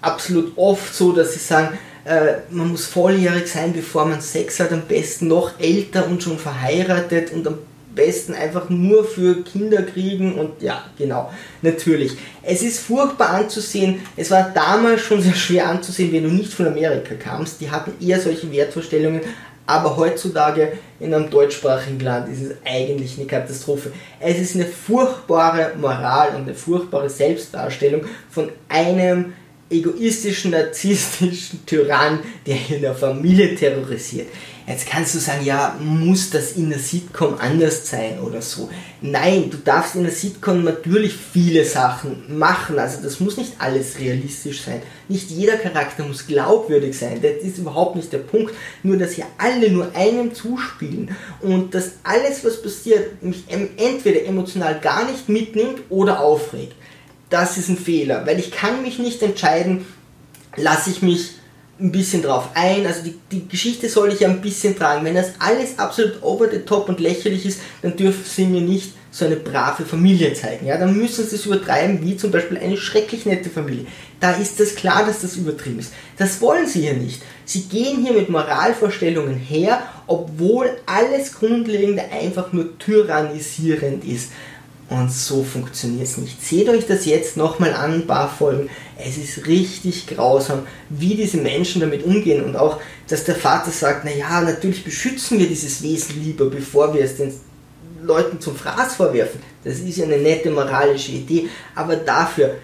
absolut 0.00 0.52
oft 0.56 0.94
so, 0.94 1.12
dass 1.12 1.34
sie 1.34 1.38
sagen, 1.38 1.78
äh, 2.04 2.38
man 2.50 2.68
muss 2.68 2.86
volljährig 2.86 3.46
sein, 3.46 3.72
bevor 3.72 4.06
man 4.06 4.20
Sex 4.20 4.58
hat, 4.60 4.72
am 4.72 4.82
besten 4.82 5.28
noch 5.28 5.58
älter 5.58 6.06
und 6.06 6.22
schon 6.22 6.38
verheiratet 6.38 7.32
und 7.32 7.46
am 7.46 7.58
besten 7.94 8.34
einfach 8.34 8.68
nur 8.70 9.04
für 9.04 9.42
Kinder 9.42 9.82
kriegen 9.82 10.34
und 10.34 10.62
ja, 10.62 10.84
genau, 10.96 11.30
natürlich. 11.62 12.16
Es 12.42 12.62
ist 12.62 12.80
furchtbar 12.80 13.30
anzusehen, 13.30 14.00
es 14.16 14.30
war 14.30 14.50
damals 14.54 15.00
schon 15.02 15.20
sehr 15.20 15.34
schwer 15.34 15.68
anzusehen, 15.68 16.12
wenn 16.12 16.24
du 16.24 16.30
nicht 16.30 16.52
von 16.52 16.66
Amerika 16.66 17.14
kamst, 17.14 17.60
die 17.60 17.70
hatten 17.70 17.92
eher 18.04 18.20
solche 18.20 18.50
Wertvorstellungen, 18.52 19.22
aber 19.66 19.96
heutzutage 19.96 20.72
in 20.98 21.14
einem 21.14 21.30
deutschsprachigen 21.30 22.00
Land 22.00 22.28
ist 22.32 22.42
es 22.42 22.56
eigentlich 22.64 23.16
eine 23.16 23.26
Katastrophe. 23.26 23.92
Es 24.18 24.38
ist 24.38 24.56
eine 24.56 24.66
furchtbare 24.66 25.72
Moral 25.80 26.30
und 26.34 26.42
eine 26.42 26.54
furchtbare 26.54 27.08
Selbstdarstellung 27.08 28.02
von 28.30 28.50
einem 28.68 29.32
egoistischen, 29.70 30.50
narzisstischen 30.50 31.64
Tyrann, 31.64 32.18
der 32.46 32.56
hier 32.56 32.78
eine 32.78 32.94
Familie 32.94 33.54
terrorisiert. 33.54 34.26
Jetzt 34.70 34.86
kannst 34.86 35.16
du 35.16 35.18
sagen, 35.18 35.44
ja, 35.44 35.76
muss 35.80 36.30
das 36.30 36.52
in 36.52 36.70
der 36.70 36.78
Sitcom 36.78 37.34
anders 37.40 37.90
sein 37.90 38.20
oder 38.20 38.40
so. 38.40 38.70
Nein, 39.00 39.50
du 39.50 39.56
darfst 39.56 39.96
in 39.96 40.04
der 40.04 40.12
Sitcom 40.12 40.62
natürlich 40.62 41.12
viele 41.12 41.64
Sachen 41.64 42.38
machen. 42.38 42.78
Also 42.78 43.02
das 43.02 43.18
muss 43.18 43.36
nicht 43.36 43.54
alles 43.58 43.98
realistisch 43.98 44.62
sein. 44.62 44.80
Nicht 45.08 45.28
jeder 45.28 45.56
Charakter 45.56 46.04
muss 46.04 46.24
glaubwürdig 46.24 46.96
sein. 46.96 47.20
Das 47.20 47.42
ist 47.42 47.58
überhaupt 47.58 47.96
nicht 47.96 48.12
der 48.12 48.18
Punkt. 48.18 48.54
Nur, 48.84 48.96
dass 48.96 49.14
hier 49.14 49.26
alle 49.38 49.72
nur 49.72 49.90
einem 49.96 50.32
zuspielen 50.36 51.16
und 51.40 51.74
dass 51.74 51.94
alles, 52.04 52.44
was 52.44 52.62
passiert, 52.62 53.24
mich 53.24 53.46
entweder 53.48 54.24
emotional 54.24 54.78
gar 54.78 55.04
nicht 55.10 55.28
mitnimmt 55.28 55.80
oder 55.88 56.20
aufregt. 56.20 56.74
Das 57.28 57.58
ist 57.58 57.70
ein 57.70 57.76
Fehler, 57.76 58.24
weil 58.24 58.38
ich 58.38 58.52
kann 58.52 58.82
mich 58.82 59.00
nicht 59.00 59.20
entscheiden, 59.20 59.84
lasse 60.56 60.90
ich 60.90 61.02
mich 61.02 61.39
ein 61.80 61.92
bisschen 61.92 62.22
drauf 62.22 62.50
ein. 62.54 62.86
Also 62.86 63.02
die, 63.02 63.18
die 63.30 63.48
Geschichte 63.48 63.88
soll 63.88 64.12
ich 64.12 64.20
ja 64.20 64.28
ein 64.28 64.40
bisschen 64.40 64.76
tragen. 64.76 65.04
Wenn 65.04 65.14
das 65.14 65.32
alles 65.38 65.78
absolut 65.78 66.22
over 66.22 66.48
the 66.50 66.60
top 66.60 66.88
und 66.88 67.00
lächerlich 67.00 67.46
ist, 67.46 67.60
dann 67.82 67.96
dürfen 67.96 68.24
sie 68.24 68.44
mir 68.46 68.60
nicht 68.60 68.92
so 69.10 69.24
eine 69.24 69.36
brave 69.36 69.84
Familie 69.84 70.34
zeigen. 70.34 70.66
Ja, 70.66 70.76
dann 70.76 70.96
müssen 70.96 71.26
sie 71.26 71.34
es 71.36 71.46
übertreiben, 71.46 72.00
wie 72.02 72.16
zum 72.16 72.30
Beispiel 72.30 72.58
eine 72.58 72.76
schrecklich 72.76 73.26
nette 73.26 73.50
Familie. 73.50 73.86
Da 74.20 74.32
ist 74.32 74.60
es 74.60 74.76
klar, 74.76 75.04
dass 75.04 75.22
das 75.22 75.36
übertrieben 75.36 75.80
ist. 75.80 75.92
Das 76.16 76.40
wollen 76.40 76.66
sie 76.66 76.82
hier 76.82 76.94
nicht. 76.94 77.22
Sie 77.44 77.62
gehen 77.62 78.04
hier 78.04 78.12
mit 78.12 78.28
Moralvorstellungen 78.28 79.36
her, 79.36 79.82
obwohl 80.06 80.70
alles 80.86 81.34
Grundlegende 81.34 82.04
einfach 82.12 82.52
nur 82.52 82.78
tyrannisierend 82.78 84.04
ist. 84.04 84.30
Und 84.90 85.12
so 85.12 85.44
funktioniert 85.44 86.02
es 86.02 86.16
nicht. 86.16 86.44
Seht 86.44 86.68
euch 86.68 86.84
das 86.84 87.06
jetzt 87.06 87.36
nochmal 87.36 87.74
an, 87.74 87.94
ein 87.94 88.06
paar 88.08 88.28
Folgen. 88.28 88.68
Es 88.98 89.16
ist 89.16 89.46
richtig 89.46 90.08
grausam, 90.08 90.66
wie 90.88 91.14
diese 91.14 91.36
Menschen 91.36 91.80
damit 91.80 92.04
umgehen. 92.04 92.42
Und 92.42 92.56
auch, 92.56 92.80
dass 93.06 93.22
der 93.22 93.36
Vater 93.36 93.70
sagt, 93.70 94.04
naja, 94.04 94.40
natürlich 94.40 94.82
beschützen 94.82 95.38
wir 95.38 95.46
dieses 95.46 95.80
Wesen 95.84 96.20
lieber, 96.24 96.50
bevor 96.50 96.92
wir 96.92 97.04
es 97.04 97.16
den 97.16 97.32
Leuten 98.02 98.40
zum 98.40 98.56
Fraß 98.56 98.96
vorwerfen. 98.96 99.40
Das 99.62 99.78
ist 99.78 99.96
ja 99.96 100.06
eine 100.06 100.18
nette 100.18 100.50
moralische 100.50 101.12
Idee. 101.12 101.48
Aber 101.76 101.94
dafür 101.94 102.56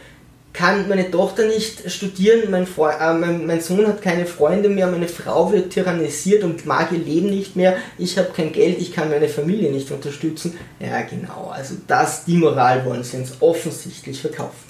kann 0.56 0.88
meine 0.88 1.10
Tochter 1.10 1.46
nicht 1.46 1.90
studieren, 1.90 2.50
mein, 2.50 2.64
äh, 2.64 3.14
mein, 3.14 3.46
mein, 3.46 3.60
Sohn 3.60 3.86
hat 3.86 4.00
keine 4.00 4.24
Freunde 4.24 4.70
mehr, 4.70 4.86
meine 4.86 5.06
Frau 5.06 5.52
wird 5.52 5.70
tyrannisiert 5.70 6.42
und 6.44 6.64
mag 6.64 6.90
ihr 6.92 6.98
Leben 6.98 7.28
nicht 7.28 7.56
mehr, 7.56 7.76
ich 7.98 8.16
habe 8.16 8.30
kein 8.34 8.52
Geld, 8.52 8.78
ich 8.80 8.92
kann 8.92 9.10
meine 9.10 9.28
Familie 9.28 9.70
nicht 9.70 9.90
unterstützen. 9.90 10.56
Ja, 10.80 11.02
genau, 11.02 11.52
also 11.54 11.74
das, 11.86 12.24
die 12.24 12.38
Moral 12.38 12.86
wollen 12.86 13.04
sie 13.04 13.18
uns 13.18 13.34
offensichtlich 13.40 14.18
verkaufen. 14.18 14.64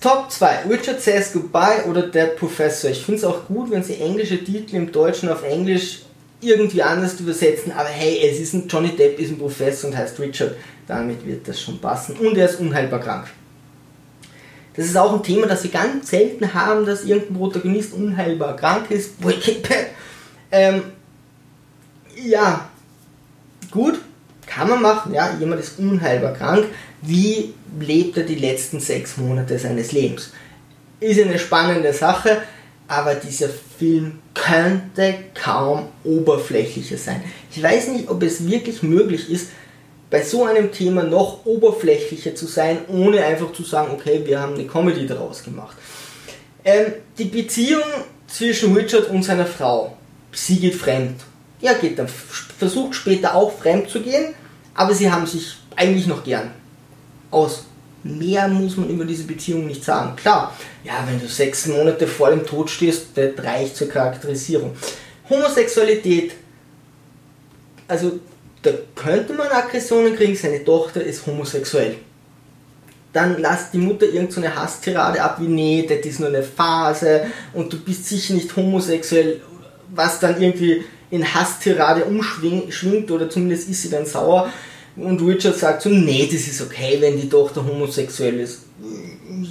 Top 0.00 0.30
2, 0.30 0.64
Richard 0.70 1.02
Says 1.02 1.32
Goodbye 1.32 1.84
oder 1.86 2.02
Dead 2.06 2.34
Professor. 2.36 2.90
Ich 2.90 3.04
finde 3.04 3.18
es 3.18 3.24
auch 3.24 3.46
gut, 3.48 3.70
wenn 3.70 3.82
sie 3.82 4.00
englische 4.00 4.42
Titel 4.42 4.76
im 4.76 4.90
Deutschen 4.90 5.28
auf 5.28 5.42
Englisch 5.42 6.02
irgendwie 6.40 6.82
anders 6.82 7.20
übersetzen, 7.20 7.72
aber 7.72 7.88
hey, 7.88 8.18
es 8.30 8.38
ist 8.40 8.54
ein 8.54 8.66
Johnny 8.66 8.96
Depp 8.96 9.18
ist 9.18 9.30
ein 9.30 9.38
Professor 9.38 9.90
und 9.90 9.96
heißt 9.96 10.18
Richard, 10.20 10.54
damit 10.86 11.26
wird 11.26 11.46
das 11.46 11.60
schon 11.60 11.78
passen. 11.78 12.16
Und 12.16 12.38
er 12.38 12.48
ist 12.48 12.60
unheilbar 12.60 13.00
krank. 13.00 13.26
Das 14.78 14.86
ist 14.86 14.96
auch 14.96 15.12
ein 15.12 15.24
Thema, 15.24 15.48
das 15.48 15.64
wir 15.64 15.72
ganz 15.72 16.08
selten 16.08 16.54
haben, 16.54 16.86
dass 16.86 17.02
irgendein 17.02 17.34
Protagonist 17.36 17.92
unheilbar 17.94 18.54
krank 18.54 18.88
ist. 18.92 19.14
Ähm, 20.52 20.82
ja, 22.24 22.70
gut, 23.72 23.98
kann 24.46 24.68
man 24.68 24.80
machen. 24.80 25.12
Ja, 25.12 25.36
jemand 25.38 25.60
ist 25.60 25.80
unheilbar 25.80 26.32
krank. 26.32 26.66
Wie 27.02 27.54
lebt 27.80 28.18
er 28.18 28.22
die 28.22 28.36
letzten 28.36 28.78
sechs 28.78 29.16
Monate 29.16 29.58
seines 29.58 29.90
Lebens? 29.90 30.32
Ist 31.00 31.20
eine 31.20 31.40
spannende 31.40 31.92
Sache, 31.92 32.40
aber 32.86 33.16
dieser 33.16 33.48
Film 33.48 34.20
könnte 34.32 35.16
kaum 35.34 35.88
oberflächlicher 36.04 36.98
sein. 36.98 37.20
Ich 37.50 37.60
weiß 37.60 37.88
nicht, 37.88 38.08
ob 38.08 38.22
es 38.22 38.48
wirklich 38.48 38.84
möglich 38.84 39.28
ist, 39.28 39.48
bei 40.10 40.22
so 40.22 40.44
einem 40.44 40.72
Thema 40.72 41.02
noch 41.02 41.44
oberflächlicher 41.44 42.34
zu 42.34 42.46
sein, 42.46 42.78
ohne 42.88 43.24
einfach 43.24 43.52
zu 43.52 43.62
sagen, 43.62 43.92
okay, 43.92 44.22
wir 44.24 44.40
haben 44.40 44.54
eine 44.54 44.66
Comedy 44.66 45.06
daraus 45.06 45.42
gemacht. 45.42 45.76
Ähm, 46.64 46.92
die 47.18 47.24
Beziehung 47.24 47.82
zwischen 48.26 48.74
Richard 48.74 49.08
und 49.10 49.22
seiner 49.22 49.46
Frau, 49.46 49.96
sie 50.32 50.58
geht 50.58 50.74
fremd. 50.74 51.20
Er 51.60 51.74
geht 51.74 51.98
dann, 51.98 52.08
versucht 52.08 52.94
später 52.94 53.34
auch 53.34 53.52
fremd 53.58 53.90
zu 53.90 54.00
gehen, 54.00 54.34
aber 54.74 54.94
sie 54.94 55.10
haben 55.10 55.26
sich 55.26 55.56
eigentlich 55.76 56.06
noch 56.06 56.24
gern. 56.24 56.52
Aus 57.30 57.64
mehr 58.04 58.48
muss 58.48 58.76
man 58.76 58.88
über 58.88 59.04
diese 59.04 59.24
Beziehung 59.24 59.66
nicht 59.66 59.84
sagen. 59.84 60.16
Klar, 60.16 60.56
ja, 60.84 61.04
wenn 61.06 61.20
du 61.20 61.26
sechs 61.26 61.66
Monate 61.66 62.06
vor 62.06 62.30
dem 62.30 62.46
Tod 62.46 62.70
stehst, 62.70 63.08
das 63.14 63.32
reicht 63.38 63.76
zur 63.76 63.88
Charakterisierung. 63.88 64.76
Homosexualität, 65.28 66.32
also 67.86 68.20
da 68.62 68.70
könnte 68.94 69.34
man 69.34 69.48
Aggressionen 69.48 70.16
kriegen, 70.16 70.36
seine 70.36 70.64
Tochter 70.64 71.02
ist 71.02 71.26
homosexuell. 71.26 71.96
Dann 73.12 73.40
lasst 73.40 73.72
die 73.72 73.78
Mutter 73.78 74.06
irgendeine 74.06 74.48
so 74.48 74.54
Hasstirade 74.54 75.22
ab, 75.22 75.38
wie 75.40 75.48
nee, 75.48 75.86
das 75.88 76.04
ist 76.04 76.20
nur 76.20 76.28
eine 76.28 76.42
Phase 76.42 77.26
und 77.54 77.72
du 77.72 77.78
bist 77.78 78.06
sicher 78.06 78.34
nicht 78.34 78.54
homosexuell, 78.54 79.40
was 79.90 80.20
dann 80.20 80.40
irgendwie 80.40 80.84
in 81.10 81.24
Hasstirade 81.24 82.04
umschwingt 82.04 83.10
oder 83.10 83.30
zumindest 83.30 83.68
ist 83.68 83.82
sie 83.82 83.90
dann 83.90 84.04
sauer. 84.04 84.52
Und 85.00 85.22
Richard 85.22 85.56
sagt 85.56 85.82
so, 85.82 85.88
nee, 85.90 86.28
das 86.30 86.48
ist 86.48 86.60
okay, 86.60 86.96
wenn 87.00 87.20
die 87.20 87.28
Tochter 87.28 87.64
homosexuell 87.64 88.40
ist 88.40 88.58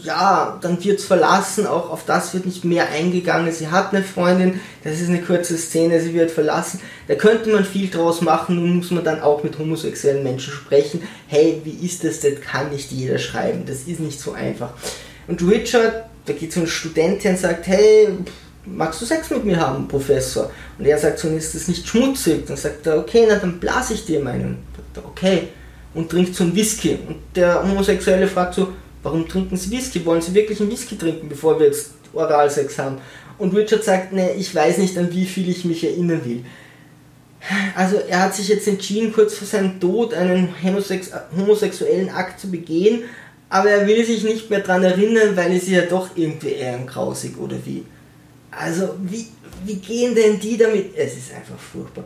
ja, 0.04 0.58
dann 0.62 0.84
wird 0.84 1.00
es 1.00 1.06
verlassen, 1.06 1.68
auch 1.68 1.89
auf 1.89 2.06
das 2.06 2.34
wird 2.34 2.46
nicht 2.46 2.66
mehr 2.66 2.89
eingegangen. 2.89 3.51
Sie 3.51 3.68
hat 3.68 3.94
eine 3.94 4.04
Freundin, 4.04 4.60
das 4.84 5.00
ist 5.00 5.10
eine 5.10 5.22
kurze 5.22 5.58
Szene, 5.58 6.01
sie 6.01 6.13
wird 6.13 6.32
verlassen. 6.32 6.80
Da 7.08 7.16
könnte 7.16 7.51
man 7.51 7.66
viel 7.66 7.89
draus 7.89 8.22
machen, 8.22 8.56
nun 8.56 8.77
muss 8.77 8.92
man 8.92 9.04
dann 9.04 9.22
auch 9.22 9.44
mit 9.44 9.58
homosexuellen 9.58 10.24
Menschen 10.24 10.54
sprechen. 10.54 11.04
Hey, 11.27 11.62
wie 11.63 11.86
ist 11.86 12.04
das? 12.04 12.20
Das 12.20 12.42
kann 12.42 12.72
nicht 12.72 12.92
jeder 12.92 13.20
schreiben, 13.20 13.66
das 13.66 13.84
ist 13.84 14.00
nicht 14.00 14.20
so 14.20 14.34
einfach. 14.34 14.74
Und 15.27 15.42
Richard, 15.42 16.06
da 16.25 16.34
geht 16.34 16.54
so 16.54 16.62
ein 16.62 16.68
Student 16.68 17.25
und 17.25 17.38
sagt, 17.38 17.68
hey, 17.68 18.10
magst 18.74 19.02
du 19.02 19.06
Sex 19.06 19.30
mit 19.30 19.46
mir 19.46 19.58
haben, 19.58 19.88
Professor? 19.88 20.52
Und 20.78 20.86
er 20.86 20.98
sagt 20.98 21.20
so, 21.20 21.28
ist 21.30 21.56
das 21.56 21.68
nicht 21.68 21.88
schmutzig? 21.88 22.46
Dann 22.46 22.58
sagt 22.58 22.86
er, 22.88 22.98
okay, 22.98 23.26
na 23.28 23.36
dann 23.36 23.60
blase 23.60 23.94
ich 23.94 24.06
dir 24.06 24.20
meinen. 24.20 24.60
Okay. 25.04 25.50
Und 25.94 26.10
trinkt 26.10 26.36
so 26.36 26.44
einen 26.44 26.56
Whisky. 26.56 26.98
Und 27.08 27.18
der 27.36 27.64
Homosexuelle 27.64 28.28
fragt 28.28 28.56
so, 28.56 28.70
Warum 29.08 29.26
trinken 29.26 29.56
Sie 29.56 29.72
Whisky? 29.72 30.06
Wollen 30.06 30.22
Sie 30.22 30.34
wirklich 30.34 30.60
einen 30.60 30.70
Whisky 30.70 30.98
trinken, 30.98 31.30
bevor 31.30 31.58
wir 31.60 31.68
jetzt 31.68 31.92
Oralsex 32.14 32.78
haben? 32.78 32.98
Und 33.38 33.56
Richard 33.56 33.84
sagt, 33.84 34.12
ne, 34.12 34.34
ich 34.34 34.54
weiß 34.54 34.80
nicht, 34.80 34.98
an 34.98 35.14
wie 35.14 35.26
viel 35.26 35.48
ich 35.50 35.64
mich 35.64 35.84
erinnern 35.84 36.26
will. 36.26 36.44
Also 37.74 37.98
er 37.98 38.24
hat 38.24 38.36
sich 38.36 38.50
jetzt 38.50 38.68
entschieden, 38.68 39.14
kurz 39.14 39.36
vor 39.36 39.48
seinem 39.48 39.80
Tod 39.80 40.14
einen 40.14 40.50
homosex 40.62 41.12
homosexuellen 41.38 42.10
Akt 42.10 42.42
zu 42.42 42.52
begehen, 42.52 43.04
aber 43.48 43.70
er 43.70 43.88
will 43.88 44.04
sich 44.04 44.26
nicht 44.26 44.50
mehr 44.50 44.60
daran 44.60 44.84
erinnern, 44.84 45.38
weil 45.38 45.56
es 45.56 45.70
ja 45.70 45.84
doch 45.84 46.10
irgendwie 46.16 46.54
ehrengrausig 46.54 47.38
oder 47.38 47.56
wie. 47.64 47.86
Also 48.58 48.96
wie, 49.04 49.28
wie 49.66 49.76
gehen 49.76 50.16
denn 50.16 50.40
die 50.40 50.58
damit? 50.58 50.96
Es 50.96 51.16
ist 51.16 51.34
einfach 51.34 51.60
furchtbar. 51.60 52.06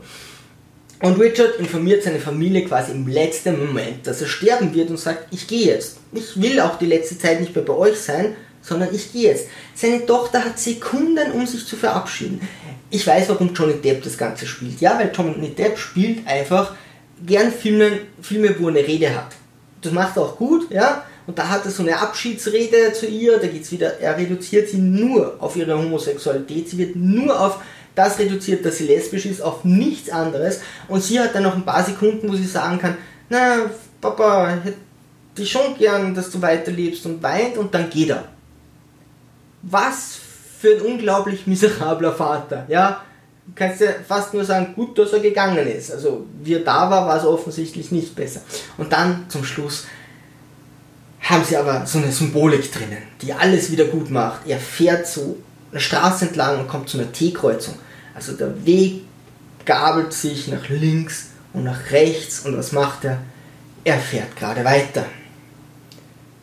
Und 1.02 1.20
Richard 1.20 1.58
informiert 1.58 2.04
seine 2.04 2.20
Familie 2.20 2.66
quasi 2.66 2.92
im 2.92 3.08
letzten 3.08 3.58
Moment, 3.66 4.06
dass 4.06 4.22
er 4.22 4.28
sterben 4.28 4.74
wird 4.74 4.90
und 4.90 5.00
sagt, 5.00 5.34
ich 5.34 5.48
gehe 5.48 5.68
jetzt. 5.68 5.98
Ich 6.14 6.40
will 6.40 6.60
auch 6.60 6.78
die 6.78 6.86
letzte 6.86 7.18
Zeit 7.18 7.40
nicht 7.40 7.56
mehr 7.56 7.66
bei 7.66 7.74
euch 7.74 7.98
sein, 7.98 8.36
sondern 8.62 8.94
ich 8.94 9.12
gehe 9.12 9.30
jetzt. 9.30 9.48
Seine 9.74 10.06
Tochter 10.06 10.46
hat 10.46 10.60
Sekunden, 10.60 11.32
um 11.32 11.48
sich 11.48 11.66
zu 11.66 11.76
verabschieden. 11.76 12.42
Ich 12.92 13.08
weiß, 13.08 13.30
warum 13.30 13.54
Johnny 13.54 13.76
Depp 13.76 14.04
das 14.04 14.18
Ganze 14.18 14.46
spielt. 14.46 14.80
Ja, 14.82 15.00
weil 15.00 15.12
Johnny 15.16 15.50
Depp 15.50 15.80
spielt 15.80 16.28
einfach 16.28 16.76
gern 17.26 17.52
Filme, 17.52 18.00
Filme 18.22 18.56
wo 18.60 18.70
er 18.70 18.76
eine 18.76 18.88
Rede 18.88 19.16
hat. 19.16 19.30
Das 19.82 19.92
macht 19.92 20.18
er 20.18 20.24
auch 20.24 20.38
gut, 20.38 20.70
ja. 20.70 21.04
Und 21.28 21.38
da 21.38 21.50
hat 21.50 21.66
er 21.66 21.72
so 21.72 21.84
eine 21.84 22.00
Abschiedsrede 22.00 22.94
zu 22.94 23.06
ihr, 23.06 23.38
da 23.38 23.48
geht's 23.48 23.72
wieder, 23.72 24.00
er 24.00 24.18
reduziert 24.18 24.70
sie 24.70 24.80
nur 24.80 25.36
auf 25.40 25.56
ihre 25.56 25.78
Homosexualität, 25.78 26.70
sie 26.70 26.78
wird 26.78 26.96
nur 26.96 27.40
auf 27.40 27.60
das 27.96 28.20
reduziert, 28.20 28.66
dass 28.66 28.78
sie 28.78 28.88
lesbisch 28.88 29.26
ist, 29.26 29.42
auf 29.42 29.64
nichts 29.64 30.10
anderes. 30.10 30.62
Und 30.88 31.04
sie 31.04 31.20
hat 31.20 31.36
dann 31.36 31.44
noch 31.44 31.56
ein 31.56 31.66
paar 31.66 31.84
Sekunden, 31.84 32.30
wo 32.30 32.36
sie 32.36 32.46
sagen 32.46 32.80
kann, 32.80 32.98
na, 33.30 33.70
Papa, 34.00 34.60
hätte 34.64 34.78
ich 35.38 35.52
schon 35.52 35.78
gern, 35.78 36.16
dass 36.16 36.32
du 36.32 36.42
weiterlebst 36.42 37.06
und 37.06 37.22
weint 37.22 37.58
und 37.58 37.74
dann 37.74 37.90
geht 37.90 38.10
er. 38.10 38.26
Was 39.62 40.18
für 40.60 40.76
ein 40.76 40.82
unglaublich 40.82 41.48
miserabler 41.48 42.14
Vater, 42.14 42.66
ja. 42.68 43.02
Du 43.46 43.54
kannst 43.56 43.82
ja 43.82 43.90
fast 44.08 44.34
nur 44.34 44.46
sagen, 44.46 44.74
gut, 44.76 44.98
dass 44.98 45.14
er 45.14 45.20
gegangen 45.20 45.68
ist. 45.68 45.92
Also, 45.92 46.26
wie 46.42 46.54
er 46.54 46.60
da 46.60 46.90
war, 46.90 47.08
war 47.08 47.18
es 47.18 47.26
offensichtlich 47.26 47.92
nicht 47.92 48.16
besser. 48.16 48.42
Und 48.78 48.94
dann 48.94 49.26
zum 49.30 49.44
Schluss 49.44 49.88
haben 51.32 51.46
sie 51.46 51.56
aber 51.56 51.86
so 51.86 52.00
eine 52.00 52.12
Symbolik 52.12 52.72
drinnen, 52.72 53.04
die 53.22 53.34
alles 53.34 53.72
wieder 53.72 53.86
gut 53.86 54.10
macht. 54.10 54.42
Er 54.48 54.60
fährt 54.60 55.08
so 55.08 55.38
eine 55.72 55.80
Straße 55.80 56.26
entlang 56.26 56.60
und 56.60 56.68
kommt 56.68 56.90
zu 56.90 56.98
einer 56.98 57.12
T-Kreuzung. 57.12 57.76
Also 58.14 58.34
der 58.34 58.66
Weg 58.66 59.04
gabelt 59.66 60.12
sich 60.12 60.50
nach 60.50 60.68
links 60.68 61.30
und 61.54 61.64
nach 61.64 61.92
rechts 61.92 62.42
und 62.42 62.58
was 62.58 62.74
macht 62.74 63.06
er? 63.06 63.20
Er 63.84 63.98
fährt 63.98 64.36
gerade 64.36 64.66
weiter. 64.66 65.06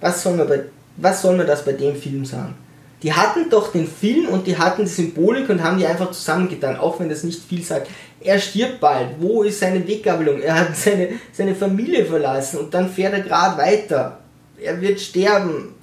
Was 0.01 0.23
soll 0.23 0.37
man, 0.37 0.49
bei, 0.49 0.65
was 0.97 1.23
soll 1.23 1.37
man 1.37 1.47
das 1.47 1.65
bei 1.65 1.73
dem 1.73 1.95
Film 1.95 2.25
sagen? 2.25 2.55
Die 3.03 3.13
hatten 3.13 3.49
doch 3.51 3.71
den 3.71 3.87
Film 3.87 4.29
und 4.29 4.47
die 4.47 4.59
hatten 4.59 4.83
die 4.83 4.91
Symbolik 4.91 5.49
und 5.51 5.63
haben 5.63 5.79
die 5.79 5.87
einfach 5.87 6.11
zusammengetan, 6.11 6.77
auch 6.77 6.99
wenn 6.99 7.09
das 7.09 7.23
nicht 7.23 7.43
viel 7.45 7.63
sagt. 7.63 7.89
Er 8.21 8.41
stirbt 8.41 8.81
bald. 8.81 9.21
Wo 9.21 9.45
ist 9.45 9.61
seine 9.61 9.87
Weggabelung? 9.87 10.41
Er 10.41 10.55
hat 10.55 10.77
seine, 10.77 11.11
seine 11.33 11.55
Familie 11.55 12.05
verlassen 12.07 12.59
und 12.59 12.75
dann 12.75 12.91
fährt 12.91 13.13
er 13.13 13.21
gerade 13.21 13.59
weiter. 13.59 14.19
Er 14.63 14.81
wird 14.81 15.01
sterben. 15.01 15.75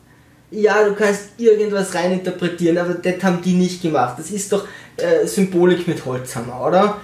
Ja, 0.52 0.84
du 0.88 0.94
kannst 0.94 1.30
irgendwas 1.38 1.94
reininterpretieren, 1.94 2.78
aber 2.78 2.94
das 2.94 3.24
haben 3.24 3.42
die 3.42 3.54
nicht 3.54 3.82
gemacht. 3.82 4.18
Das 4.20 4.32
ist 4.32 4.52
doch 4.52 4.68
äh, 4.98 5.26
Symbolik 5.26 5.88
mit 5.88 6.06
Holzhammer, 6.06 6.68
oder? 6.68 7.02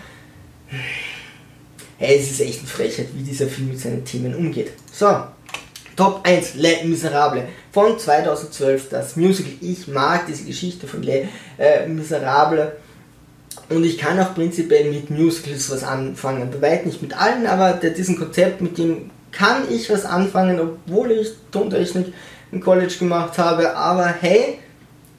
Hey, 1.97 2.17
es 2.17 2.31
ist 2.31 2.41
echt 2.41 2.59
eine 2.59 2.67
Frechheit, 2.67 3.07
wie 3.13 3.23
dieser 3.23 3.47
Film 3.47 3.69
mit 3.69 3.79
seinen 3.79 4.05
Themen 4.05 4.35
umgeht. 4.35 4.71
So, 4.91 5.23
Top 5.95 6.21
1, 6.23 6.55
Les 6.55 6.83
Miserables 6.83 7.43
von 7.71 7.99
2012, 7.99 8.89
das 8.89 9.15
Musical. 9.15 9.51
Ich 9.61 9.87
mag 9.87 10.25
diese 10.27 10.45
Geschichte 10.45 10.87
von 10.87 11.03
Les 11.03 11.27
äh, 11.57 11.87
Miserables 11.87 12.71
und 13.69 13.83
ich 13.83 13.97
kann 13.97 14.19
auch 14.19 14.33
prinzipiell 14.33 14.91
mit 14.91 15.09
Musicals 15.09 15.69
was 15.69 15.83
anfangen. 15.83 16.49
Bei 16.59 16.81
nicht 16.83 17.01
mit 17.01 17.17
allen, 17.17 17.45
aber 17.45 17.73
der, 17.73 17.91
diesen 17.91 18.17
Konzept, 18.17 18.61
mit 18.61 18.77
dem 18.77 19.11
kann 19.31 19.63
ich 19.69 19.89
was 19.89 20.05
anfangen, 20.05 20.59
obwohl 20.59 21.11
ich 21.11 21.29
Tontechnik 21.51 22.13
im 22.51 22.61
College 22.61 22.93
gemacht 22.99 23.37
habe. 23.37 23.75
Aber 23.75 24.07
hey, 24.07 24.59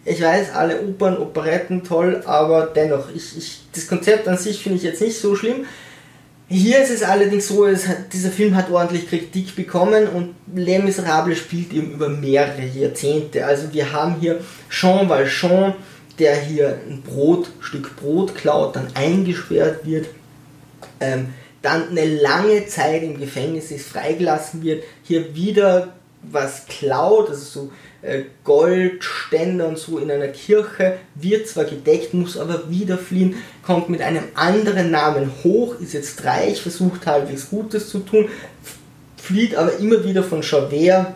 ich 0.05 0.21
weiß, 0.21 0.53
alle 0.55 0.81
Opern, 0.83 1.19
Operetten 1.19 1.85
toll, 1.85 2.23
aber 2.27 2.67
dennoch, 2.67 3.09
ich, 3.15 3.37
ich, 3.37 3.61
das 3.73 3.87
Konzept 3.87 4.27
an 4.27 4.37
sich 4.37 4.63
finde 4.63 4.79
ich 4.79 4.85
jetzt 4.85 5.01
nicht 5.01 5.19
so 5.19 5.37
schlimm. 5.37 5.67
Hier 6.49 6.83
ist 6.83 6.91
es 6.91 7.03
allerdings 7.03 7.49
so, 7.49 7.65
es 7.65 7.89
hat, 7.89 8.13
dieser 8.13 8.31
Film 8.31 8.55
hat 8.57 8.71
ordentlich 8.71 9.09
Kritik 9.09 9.57
bekommen 9.57 10.07
und 10.09 10.35
Les 10.55 10.83
Miserables 10.83 11.39
spielt 11.39 11.73
eben 11.73 11.93
über 11.93 12.09
mehrere 12.09 12.67
Jahrzehnte. 12.67 13.47
Also 13.47 13.73
wir 13.73 13.91
haben 13.93 14.17
hier 14.21 14.41
Jean 14.69 15.09
Valjean, 15.09 15.75
der 16.19 16.37
hier 16.37 16.79
ein 16.89 17.01
Brot, 17.03 17.49
Stück 17.61 17.97
Brot 17.97 18.35
klaut, 18.35 18.77
dann 18.77 18.89
eingesperrt 18.95 19.87
wird, 19.87 20.09
ähm, 21.01 21.29
dann 21.63 21.91
eine 21.91 22.05
lange 22.21 22.67
Zeit 22.67 23.03
im 23.03 23.19
Gefängnis 23.19 23.71
ist, 23.71 23.89
freigelassen 23.89 24.63
wird, 24.63 24.85
hier 25.05 25.35
wieder 25.35 25.95
was 26.31 26.67
klaut, 26.67 27.31
also 27.31 27.43
so 27.43 27.73
äh, 28.03 28.25
Goldständer 28.45 29.67
und 29.67 29.79
so 29.79 29.99
in 29.99 30.11
einer 30.11 30.29
Kirche, 30.29 30.99
wird 31.15 31.49
zwar 31.49 31.65
gedeckt, 31.65 32.15
muss 32.15 32.37
aber 32.37 32.71
wieder 32.71 32.99
fliehen, 32.99 33.37
kommt 33.65 33.89
mit 33.89 34.03
einem 34.03 34.25
anderen 34.35 34.91
Namen 34.91 35.31
hoch, 35.43 35.81
ist 35.81 35.95
jetzt 35.95 36.25
reich, 36.25 36.61
versucht 36.63 37.07
halbwegs 37.07 37.51
Gutes 37.51 37.89
zu 37.89 38.01
tun, 38.01 38.29
flieht 39.17 39.57
aber 39.57 39.77
immer 39.79 40.05
wieder 40.05 40.23
von 40.23 40.43
Javert, 40.43 41.15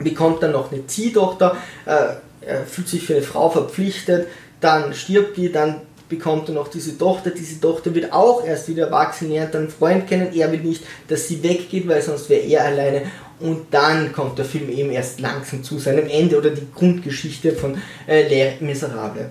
bekommt 0.00 0.42
dann 0.42 0.52
noch 0.52 0.72
eine 0.72 0.86
Ziehtochter, 0.86 1.56
äh, 1.86 2.64
fühlt 2.66 2.88
sich 2.88 3.04
für 3.04 3.14
eine 3.14 3.22
Frau 3.22 3.48
verpflichtet, 3.48 4.28
dann 4.60 4.94
stirbt 4.94 5.36
die, 5.36 5.52
dann 5.52 5.82
bekommt 6.08 6.48
er 6.48 6.54
noch 6.54 6.68
diese 6.68 6.96
Tochter. 6.96 7.30
Diese 7.30 7.60
Tochter 7.60 7.94
wird 7.94 8.12
auch 8.12 8.44
erst 8.44 8.68
wieder 8.68 8.86
erwachsen, 8.86 9.30
lernt 9.30 9.56
einen 9.56 9.70
Freund 9.70 10.06
kennen. 10.06 10.32
Er 10.34 10.50
will 10.52 10.60
nicht, 10.60 10.82
dass 11.08 11.28
sie 11.28 11.42
weggeht, 11.42 11.88
weil 11.88 12.02
sonst 12.02 12.28
wäre 12.28 12.42
er 12.42 12.64
alleine. 12.64 13.02
Und 13.40 13.66
dann 13.72 14.12
kommt 14.12 14.38
der 14.38 14.44
Film 14.44 14.70
eben 14.70 14.90
erst 14.90 15.20
langsam 15.20 15.62
zu 15.62 15.78
seinem 15.78 16.08
Ende 16.08 16.38
oder 16.38 16.50
die 16.50 16.66
Grundgeschichte 16.74 17.52
von 17.52 17.78
äh, 18.06 18.28
Les 18.28 18.60
Miserables. 18.60 19.26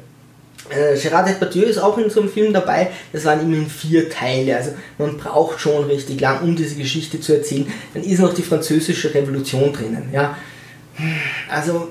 Äh, 0.69 0.97
Gerard 0.97 1.27
Depardieu 1.27 1.63
ist 1.63 1.77
auch 1.77 1.97
in 1.97 2.09
so 2.09 2.21
einem 2.21 2.29
Film 2.29 2.53
dabei. 2.53 2.89
Das 3.11 3.25
waren 3.25 3.41
immerhin 3.41 3.67
vier 3.67 4.09
Teile. 4.09 4.55
Also 4.55 4.71
man 4.97 5.17
braucht 5.17 5.59
schon 5.59 5.85
richtig 5.85 6.19
lang, 6.21 6.41
um 6.41 6.55
diese 6.55 6.75
Geschichte 6.75 7.19
zu 7.19 7.33
erzählen. 7.33 7.71
Dann 7.93 8.03
ist 8.03 8.19
noch 8.19 8.33
die 8.33 8.43
französische 8.43 9.13
Revolution 9.13 9.73
drinnen. 9.73 10.09
Ja, 10.11 10.37
also 11.49 11.89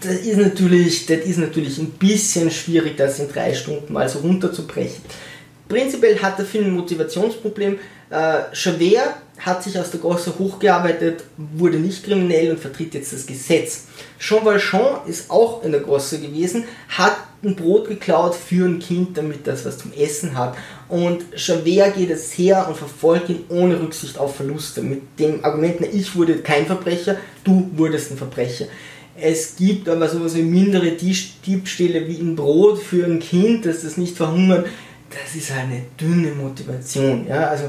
das 0.00 0.14
ist 0.14 0.36
natürlich, 0.36 1.06
das 1.06 1.18
ist 1.20 1.38
natürlich 1.38 1.78
ein 1.78 1.90
bisschen 1.90 2.50
schwierig, 2.50 2.96
das 2.96 3.18
in 3.18 3.28
drei 3.28 3.54
Stunden 3.54 3.92
mal 3.92 4.08
so 4.08 4.20
runterzubrechen. 4.20 5.02
Prinzipiell 5.68 6.20
hat 6.20 6.38
der 6.38 6.46
Film 6.46 6.66
ein 6.66 6.74
Motivationsproblem. 6.74 7.78
Äh, 8.10 8.40
Javert 8.52 9.16
hat 9.38 9.62
sich 9.62 9.78
aus 9.78 9.90
der 9.90 10.00
Gosse 10.00 10.36
hochgearbeitet, 10.38 11.24
wurde 11.36 11.78
nicht 11.78 12.04
kriminell 12.04 12.50
und 12.50 12.60
vertritt 12.60 12.94
jetzt 12.94 13.12
das 13.12 13.26
Gesetz. 13.26 13.84
Jean 14.18 14.44
Valjean 14.44 15.06
ist 15.06 15.30
auch 15.30 15.62
in 15.64 15.72
der 15.72 15.80
Gosse 15.80 16.20
gewesen, 16.20 16.64
hat 16.88 17.16
ein 17.42 17.56
Brot 17.56 17.88
geklaut 17.88 18.34
für 18.34 18.66
ein 18.66 18.80
Kind, 18.80 19.16
damit 19.16 19.46
das 19.46 19.64
was 19.64 19.78
zum 19.78 19.92
Essen 19.92 20.36
hat. 20.36 20.56
Und 20.88 21.24
Javert 21.36 21.94
geht 21.96 22.10
es 22.10 22.36
her 22.36 22.66
und 22.68 22.76
verfolgt 22.76 23.30
ihn 23.30 23.44
ohne 23.48 23.80
Rücksicht 23.80 24.18
auf 24.18 24.36
Verluste. 24.36 24.82
Mit 24.82 25.02
dem 25.18 25.42
Argument, 25.44 25.76
na, 25.80 25.86
ich 25.90 26.14
wurde 26.16 26.38
kein 26.38 26.66
Verbrecher, 26.66 27.16
du 27.44 27.70
wurdest 27.76 28.10
ein 28.10 28.18
Verbrecher. 28.18 28.66
Es 29.16 29.56
gibt 29.56 29.88
aber 29.88 30.08
sowas 30.08 30.34
wie 30.34 30.42
mindere 30.42 30.92
Diebstähle 30.92 32.06
wie 32.06 32.18
ein 32.18 32.36
Brot 32.36 32.78
für 32.78 33.04
ein 33.04 33.18
Kind, 33.18 33.66
dass 33.66 33.82
das 33.82 33.96
nicht 33.96 34.16
verhungert. 34.16 34.66
Das 35.10 35.34
ist 35.34 35.50
eine 35.50 35.82
dünne 36.00 36.30
Motivation. 36.32 37.26
Ja? 37.26 37.48
Also, 37.48 37.64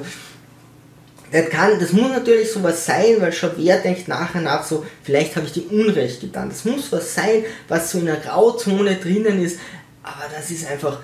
das, 1.31 1.49
kann, 1.49 1.79
das 1.79 1.93
muss 1.93 2.09
natürlich 2.09 2.51
sowas 2.51 2.85
sein, 2.85 3.15
weil 3.19 3.33
Javert 3.33 3.85
denkt 3.85 4.07
nachher 4.07 4.41
nach 4.41 4.63
so, 4.63 4.85
vielleicht 5.03 5.35
habe 5.35 5.45
ich 5.45 5.53
dir 5.53 5.71
Unrecht 5.71 6.21
getan. 6.21 6.49
Das 6.49 6.65
muss 6.65 6.91
was 6.91 7.15
sein, 7.15 7.43
was 7.67 7.91
so 7.91 7.99
in 7.99 8.09
einer 8.09 8.19
Grauzone 8.19 8.95
drinnen 8.95 9.41
ist, 9.41 9.59
aber 10.03 10.25
das 10.35 10.51
ist 10.51 10.69
einfach 10.69 10.99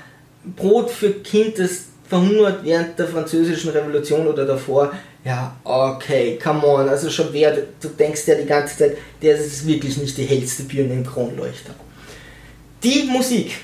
Brot 0.55 0.91
für 0.91 1.11
Kind, 1.11 1.59
das 1.59 1.85
verhungert 2.07 2.63
während 2.63 2.97
der 2.99 3.07
französischen 3.07 3.71
Revolution 3.71 4.27
oder 4.27 4.45
davor, 4.45 4.93
ja, 5.27 5.53
okay, 5.65 6.39
come 6.41 6.65
on, 6.65 6.87
also 6.87 7.09
schon 7.09 7.27
wer, 7.33 7.51
du 7.51 7.89
denkst 7.89 8.21
ja 8.27 8.35
die 8.35 8.45
ganze 8.45 8.77
Zeit, 8.77 8.97
der 9.21 9.35
ist 9.35 9.67
wirklich 9.67 9.97
nicht 9.97 10.17
die 10.17 10.23
hellste 10.23 10.63
Birne 10.63 10.93
im 10.93 11.05
Kronleuchter. 11.05 11.75
Die 12.81 13.03
Musik. 13.03 13.57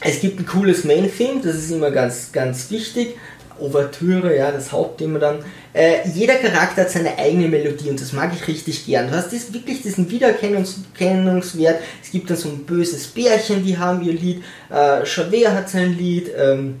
Es 0.00 0.20
gibt 0.20 0.40
ein 0.40 0.46
cooles 0.46 0.84
Main-Theme, 0.84 1.42
das 1.44 1.56
ist 1.56 1.72
immer 1.72 1.90
ganz, 1.90 2.32
ganz 2.32 2.70
wichtig. 2.70 3.16
Ouvertüre, 3.60 4.34
ja, 4.34 4.50
das 4.50 4.72
Hauptthema 4.72 5.18
dann. 5.18 5.44
Äh, 5.74 6.08
jeder 6.08 6.36
Charakter 6.36 6.82
hat 6.82 6.90
seine 6.90 7.18
eigene 7.18 7.48
Melodie 7.48 7.90
und 7.90 8.00
das 8.00 8.14
mag 8.14 8.32
ich 8.34 8.48
richtig 8.48 8.86
gern. 8.86 9.08
Du 9.08 9.14
hast 9.14 9.30
das, 9.30 9.52
wirklich 9.52 9.82
diesen 9.82 10.10
Wiedererkennungswert. 10.10 11.80
Es 12.02 12.10
gibt 12.10 12.30
dann 12.30 12.38
so 12.38 12.48
ein 12.48 12.64
böses 12.64 13.08
Bärchen, 13.08 13.62
die 13.62 13.76
haben 13.76 14.02
ihr 14.02 14.14
Lied. 14.14 14.42
Äh, 14.70 15.04
Javert 15.04 15.52
hat 15.52 15.68
sein 15.68 15.96
Lied. 15.98 16.30
Ähm, 16.34 16.76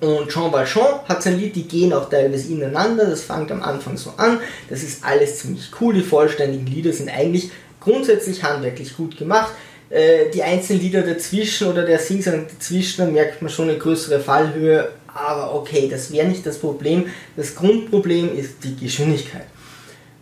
und 0.00 0.28
Jean 0.28 0.52
Valjean 0.52 1.00
hat 1.08 1.22
sein 1.22 1.38
Lied, 1.38 1.54
die 1.56 1.68
gehen 1.68 1.92
auch 1.92 2.08
teilweise 2.08 2.52
ineinander, 2.52 3.06
das 3.06 3.22
fängt 3.22 3.52
am 3.52 3.62
Anfang 3.62 3.96
so 3.96 4.14
an, 4.16 4.40
das 4.68 4.82
ist 4.82 5.04
alles 5.04 5.40
ziemlich 5.40 5.70
cool, 5.80 5.94
die 5.94 6.02
vollständigen 6.02 6.66
Lieder 6.66 6.92
sind 6.92 7.10
eigentlich 7.10 7.50
grundsätzlich 7.80 8.42
handwerklich 8.42 8.96
gut 8.96 9.16
gemacht. 9.16 9.52
Äh, 9.90 10.30
die 10.30 10.42
einzelnen 10.42 10.82
Lieder 10.82 11.02
dazwischen 11.02 11.68
oder 11.68 11.84
der 11.84 11.98
Singsang 11.98 12.46
dazwischen, 12.46 13.04
da 13.04 13.10
merkt 13.10 13.42
man 13.42 13.50
schon 13.50 13.68
eine 13.68 13.78
größere 13.78 14.20
Fallhöhe, 14.20 14.92
aber 15.08 15.54
okay, 15.54 15.88
das 15.90 16.12
wäre 16.12 16.28
nicht 16.28 16.46
das 16.46 16.58
Problem. 16.58 17.06
Das 17.36 17.54
Grundproblem 17.56 18.38
ist 18.38 18.62
die 18.62 18.76
Geschwindigkeit. 18.76 19.46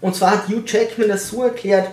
Und 0.00 0.14
zwar 0.14 0.32
hat 0.32 0.48
Hugh 0.48 0.62
Jackman 0.64 1.08
das 1.08 1.28
so 1.28 1.42
erklärt, 1.42 1.88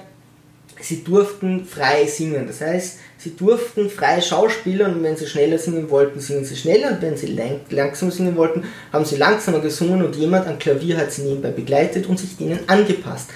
sie 0.85 1.03
durften 1.03 1.65
frei 1.65 2.05
singen. 2.05 2.45
Das 2.47 2.61
heißt, 2.61 2.99
sie 3.17 3.35
durften 3.35 3.89
frei 3.89 4.21
schauspielern 4.21 4.95
und 4.95 5.03
wenn 5.03 5.17
sie 5.17 5.25
schneller 5.25 5.57
singen 5.57 5.89
wollten, 5.89 6.19
singen 6.19 6.45
sie 6.45 6.55
schneller 6.55 6.91
und 6.91 7.01
wenn 7.01 7.17
sie 7.17 7.27
lang 7.27 7.61
langsam 7.69 8.11
singen 8.11 8.35
wollten, 8.35 8.63
haben 8.93 9.05
sie 9.05 9.15
langsamer 9.15 9.59
gesungen 9.59 10.03
und 10.03 10.15
jemand 10.15 10.47
am 10.47 10.59
Klavier 10.59 10.97
hat 10.97 11.11
sie 11.11 11.23
nebenbei 11.23 11.49
begleitet 11.49 12.05
und 12.05 12.19
sich 12.19 12.37
denen 12.37 12.59
angepasst. 12.67 13.29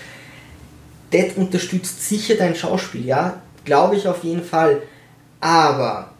Das 1.12 1.34
unterstützt 1.36 2.08
sicher 2.08 2.36
dein 2.36 2.56
Schauspiel, 2.56 3.06
ja, 3.06 3.42
glaube 3.66 3.96
ich 3.96 4.08
auf 4.08 4.24
jeden 4.24 4.44
Fall. 4.44 4.84
Aber 5.40 6.14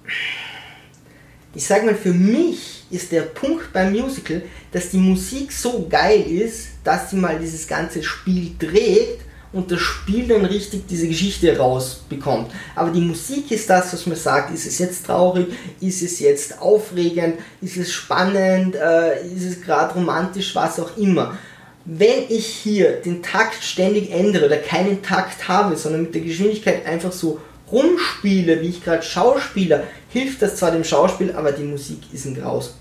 ich 1.54 1.66
sage 1.66 1.86
mal, 1.86 1.96
für 1.96 2.14
mich 2.14 2.86
ist 2.90 3.12
der 3.12 3.22
Punkt 3.22 3.72
beim 3.72 3.92
Musical, 3.92 4.42
dass 4.72 4.90
die 4.90 4.98
Musik 4.98 5.52
so 5.52 5.86
geil 5.88 6.22
ist, 6.22 6.70
dass 6.84 7.12
sie 7.12 7.18
mal 7.18 7.38
dieses 7.38 7.68
ganze 7.68 8.02
Spiel 8.02 8.54
trägt 8.58 9.29
und 9.52 9.72
das 9.72 9.80
Spiel 9.80 10.28
dann 10.28 10.46
richtig 10.46 10.88
diese 10.88 11.08
Geschichte 11.08 11.58
rausbekommt. 11.58 12.52
Aber 12.76 12.92
die 12.92 13.02
Musik 13.02 13.52
ist 13.52 13.70
das, 13.70 13.94
was 13.94 14.06
man 14.06 14.16
sagt, 14.16 14.54
ist 14.54 14.68
es 14.68 14.78
jetzt 14.78 15.06
traurig, 15.06 15.48
ist 15.82 16.04
es 16.04 16.20
jetzt 16.20 16.62
aufregend, 16.62 17.36
ist 17.62 17.78
es 17.78 17.92
spannend, 17.92 18.76
äh, 18.76 19.26
ist 19.26 19.46
es 19.46 19.62
gerade 19.62 19.96
romantisch, 19.96 20.56
was 20.56 20.80
auch 20.80 20.96
immer. 20.98 21.38
Wenn 21.86 22.26
ich 22.30 22.46
hier 22.46 22.98
den 22.98 23.24
Takt 23.24 23.64
ständig 23.64 24.12
ändere 24.12 24.46
oder 24.46 24.58
keinen 24.58 25.02
Takt 25.02 25.48
habe, 25.48 25.76
sondern 25.76 26.04
mit 26.04 26.14
der 26.14 26.22
Geschwindigkeit 26.22 26.86
einfach 26.86 27.12
so 27.12 27.40
rumspiele, 27.72 28.62
wie 28.62 28.68
ich 28.68 28.84
gerade 28.84 29.02
Schauspieler, 29.02 29.84
hilft 30.10 30.42
das 30.44 30.58
zwar 30.58 30.72
dem 30.72 30.84
Schauspiel, 30.84 31.32
aber 31.32 31.52
die 31.52 31.64
Musik 31.64 32.00
ist 32.14 32.26
ein 32.26 32.36
Graus. 32.36 32.76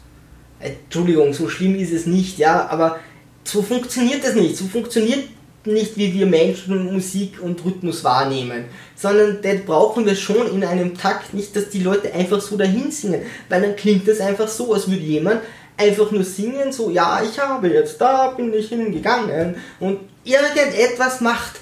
Entschuldigung, 0.61 1.33
so 1.33 1.49
schlimm 1.49 1.77
ist 1.77 1.93
es 1.93 2.07
nicht, 2.07 2.39
ja, 2.39 2.69
aber 2.69 2.99
so 3.45 3.63
funktioniert 3.63 4.25
das 4.25 4.35
nicht. 4.35 4.57
So 4.57 4.67
funktioniert 4.67 5.25
nicht, 5.65 5.97
wie 5.97 6.15
wir 6.15 6.27
Menschen 6.27 6.93
Musik 6.93 7.43
und 7.43 7.65
Rhythmus 7.65 8.05
wahrnehmen, 8.05 8.65
sondern 8.95 9.39
das 9.43 9.61
brauchen 9.67 10.07
wir 10.07 10.15
schon 10.15 10.51
in 10.53 10.65
einem 10.65 10.97
Takt, 10.97 11.35
nicht, 11.35 11.55
dass 11.55 11.69
die 11.69 11.83
Leute 11.83 12.13
einfach 12.13 12.41
so 12.41 12.57
dahin 12.57 12.91
singen, 12.91 13.23
weil 13.49 13.63
dann 13.63 13.77
klingt 13.77 14.09
das 14.09 14.21
einfach 14.21 14.49
so, 14.49 14.73
als 14.73 14.89
würde 14.89 15.03
jemand 15.03 15.41
einfach 15.77 16.11
nur 16.11 16.25
singen, 16.25 16.73
so, 16.73 16.91
ja, 16.91 17.23
ich 17.23 17.39
habe 17.39 17.69
jetzt, 17.69 18.01
da 18.01 18.31
bin 18.31 18.53
ich 18.53 18.69
hingegangen 18.69 19.57
und 19.81 20.01
irgendetwas 20.25 21.21
macht. 21.21 21.61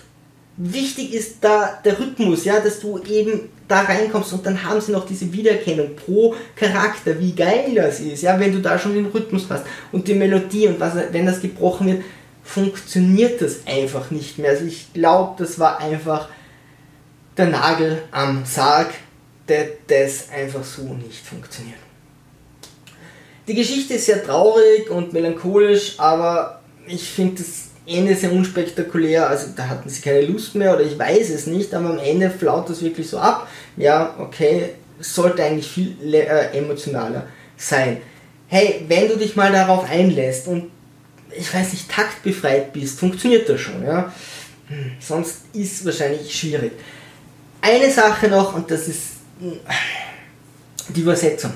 Wichtig 0.56 1.12
ist 1.12 1.37
da 1.42 1.78
der 1.85 1.98
Rhythmus, 1.98 2.46
ja, 2.46 2.61
dass 2.61 2.80
du 2.80 2.98
eben 3.06 3.50
da 3.68 3.82
reinkommst 3.82 4.32
und 4.32 4.46
dann 4.46 4.62
haben 4.62 4.80
sie 4.80 4.92
noch 4.92 5.04
diese 5.04 5.30
Wiedererkennung 5.30 5.96
pro 5.96 6.35
Charakter, 6.54 7.20
wie 7.20 7.32
geil 7.32 7.74
das 7.74 8.00
ist, 8.00 8.22
ja, 8.22 8.40
wenn 8.40 8.52
du 8.52 8.61
da 8.61 8.78
schon 8.78 8.94
den 8.94 9.06
Rhythmus 9.06 9.46
hast 9.50 9.64
und 9.92 10.09
die 10.09 10.14
Melodie 10.14 10.68
und 10.68 10.80
was, 10.80 10.94
wenn 11.12 11.26
das 11.26 11.42
gebrochen 11.42 11.88
wird, 11.88 12.02
funktioniert 12.46 13.42
das 13.42 13.66
einfach 13.66 14.11
nicht 14.11 14.38
mehr. 14.38 14.52
Also 14.52 14.64
ich 14.64 14.92
glaube, 14.92 15.35
das 15.42 15.59
war 15.59 15.80
einfach 15.80 16.28
der 17.37 17.46
Nagel 17.46 18.02
am 18.12 18.46
Sarg, 18.46 18.94
der 19.48 19.68
das 19.88 20.30
einfach 20.30 20.64
so 20.64 20.82
nicht 20.94 21.26
funktioniert. 21.26 21.78
Die 23.46 23.54
Geschichte 23.54 23.94
ist 23.94 24.06
sehr 24.06 24.24
traurig 24.24 24.90
und 24.90 25.12
melancholisch, 25.12 25.98
aber 25.98 26.62
ich 26.87 27.09
finde 27.09 27.42
das 27.42 27.66
Ende 27.87 28.14
sehr 28.14 28.32
unspektakulär, 28.32 29.28
also 29.28 29.48
da 29.54 29.68
hatten 29.68 29.88
sie 29.88 30.00
keine 30.00 30.22
Lust 30.22 30.54
mehr 30.54 30.74
oder 30.74 30.82
ich 30.82 30.98
weiß 30.98 31.30
es 31.30 31.46
nicht, 31.46 31.72
aber 31.74 31.90
am 31.90 31.98
Ende 31.98 32.30
flaut 32.30 32.68
das 32.68 32.82
wirklich 32.82 33.09
so 33.09 33.18
ab. 33.18 33.46
Ja, 33.76 34.14
okay, 34.18 34.70
sollte 34.98 35.44
eigentlich 35.44 35.68
viel 35.68 35.96
äh, 36.14 36.56
emotionaler 36.56 37.26
sein. 37.56 37.98
Hey, 38.48 38.85
wenn 38.88 39.09
du 39.09 39.16
dich 39.16 39.37
mal 39.37 39.52
darauf 39.52 39.88
einlässt 39.88 40.48
und 40.48 40.70
ich 41.38 41.53
weiß 41.53 41.72
nicht, 41.72 41.90
taktbefreit 41.90 42.72
bist, 42.72 42.99
funktioniert 42.99 43.49
das 43.49 43.61
schon, 43.61 43.85
ja. 43.85 44.12
Hm, 44.68 44.92
sonst 45.01 45.42
ist 45.53 45.81
es 45.81 45.85
wahrscheinlich 45.85 46.35
schwierig. 46.35 46.72
Eine 47.61 47.90
Sache 47.90 48.29
noch 48.29 48.55
und 48.55 48.70
das 48.70 48.88
ist 48.88 49.03
hm, 49.40 49.61
die 50.88 51.01
Übersetzung. 51.01 51.53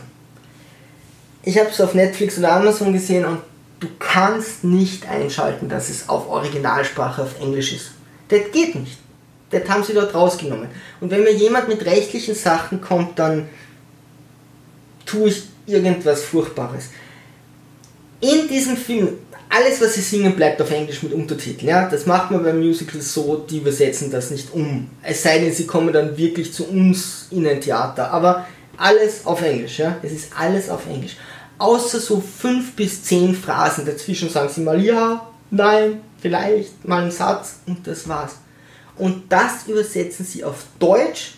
Ich 1.43 1.59
habe 1.59 1.71
es 1.71 1.81
auf 1.81 1.95
Netflix 1.95 2.38
oder 2.38 2.53
Amazon 2.53 2.93
gesehen 2.93 3.25
und 3.25 3.40
du 3.81 3.88
kannst 3.99 4.62
nicht 4.62 5.09
einschalten, 5.09 5.69
dass 5.69 5.88
es 5.88 6.09
auf 6.09 6.29
Originalsprache 6.29 7.23
auf 7.23 7.40
Englisch 7.40 7.73
ist. 7.73 7.93
Das 8.29 8.40
geht 8.53 8.75
nicht. 8.75 8.99
Das 9.51 9.69
haben 9.69 9.83
sie 9.83 9.95
dort 9.95 10.14
rausgenommen. 10.14 10.69
Und 11.01 11.11
wenn 11.11 11.25
mir 11.25 11.33
jemand 11.33 11.69
mit 11.69 11.85
rechtlichen 11.85 12.35
Sachen 12.35 12.81
kommt, 12.81 13.19
dann 13.19 13.49
tue 15.07 15.31
ich 15.31 15.43
irgendwas 15.66 16.23
Furchtbares. 16.23 16.90
In 18.21 18.47
diesem 18.47 18.77
Film, 18.77 19.19
alles 19.51 19.81
was 19.81 19.95
sie 19.95 20.01
singen, 20.01 20.37
bleibt 20.37 20.63
auf 20.63 20.71
Englisch 20.71 21.03
mit 21.03 21.13
Untertiteln. 21.13 21.69
Ja? 21.69 21.89
Das 21.89 22.07
macht 22.07 22.31
man 22.31 22.43
beim 22.43 22.61
Musical 22.61 23.01
so, 23.01 23.37
die 23.37 23.59
übersetzen 23.59 24.11
das 24.11 24.31
nicht 24.31 24.53
um. 24.53 24.89
Es 25.03 25.23
sei 25.23 25.39
denn, 25.39 25.53
sie 25.53 25.67
kommen 25.67 25.93
dann 25.93 26.17
wirklich 26.17 26.53
zu 26.53 26.69
uns 26.69 27.27
in 27.31 27.47
ein 27.47 27.61
Theater. 27.61 28.11
Aber 28.13 28.47
alles 28.77 29.27
auf 29.27 29.43
Englisch. 29.43 29.79
Ja? 29.79 29.97
Es 30.03 30.13
ist 30.13 30.31
alles 30.39 30.71
auf 30.71 30.87
Englisch 30.87 31.17
außer 31.61 32.01
so 32.01 32.21
fünf 32.21 32.75
bis 32.75 33.05
zehn 33.05 33.35
Phrasen. 33.35 33.87
Dazwischen 33.87 34.31
sagen 34.31 34.49
sie 34.49 34.63
mal 34.63 34.83
ja, 34.83 35.29
nein, 35.51 36.01
vielleicht, 36.21 36.89
mal 36.89 37.03
einen 37.03 37.11
Satz 37.11 37.61
und 37.67 37.87
das 37.87 38.09
war's. 38.09 38.37
Und 38.97 39.31
das 39.31 39.69
übersetzen 39.69 40.25
sie 40.25 40.43
auf 40.43 40.65
Deutsch 40.79 41.35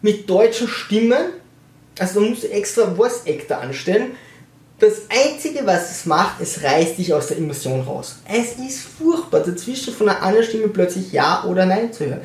mit 0.00 0.28
deutschen 0.28 0.68
Stimmen. 0.68 1.34
Also 1.98 2.20
da 2.20 2.26
musst 2.26 2.44
du 2.44 2.50
extra 2.50 2.94
Voice 2.94 3.22
Actor 3.26 3.58
anstellen. 3.58 4.12
Das 4.82 5.02
Einzige, 5.08 5.64
was 5.64 5.92
es 5.92 6.06
macht, 6.06 6.40
es 6.40 6.60
reißt 6.60 6.98
dich 6.98 7.14
aus 7.14 7.28
der 7.28 7.36
Immersion 7.36 7.82
raus. 7.82 8.16
Es 8.28 8.58
ist 8.58 8.80
furchtbar, 8.80 9.38
dazwischen 9.38 9.94
von 9.94 10.08
einer 10.08 10.20
anderen 10.20 10.44
Stimme 10.44 10.66
plötzlich 10.66 11.12
Ja 11.12 11.44
oder 11.44 11.66
Nein 11.66 11.92
zu 11.92 12.04
hören. 12.04 12.22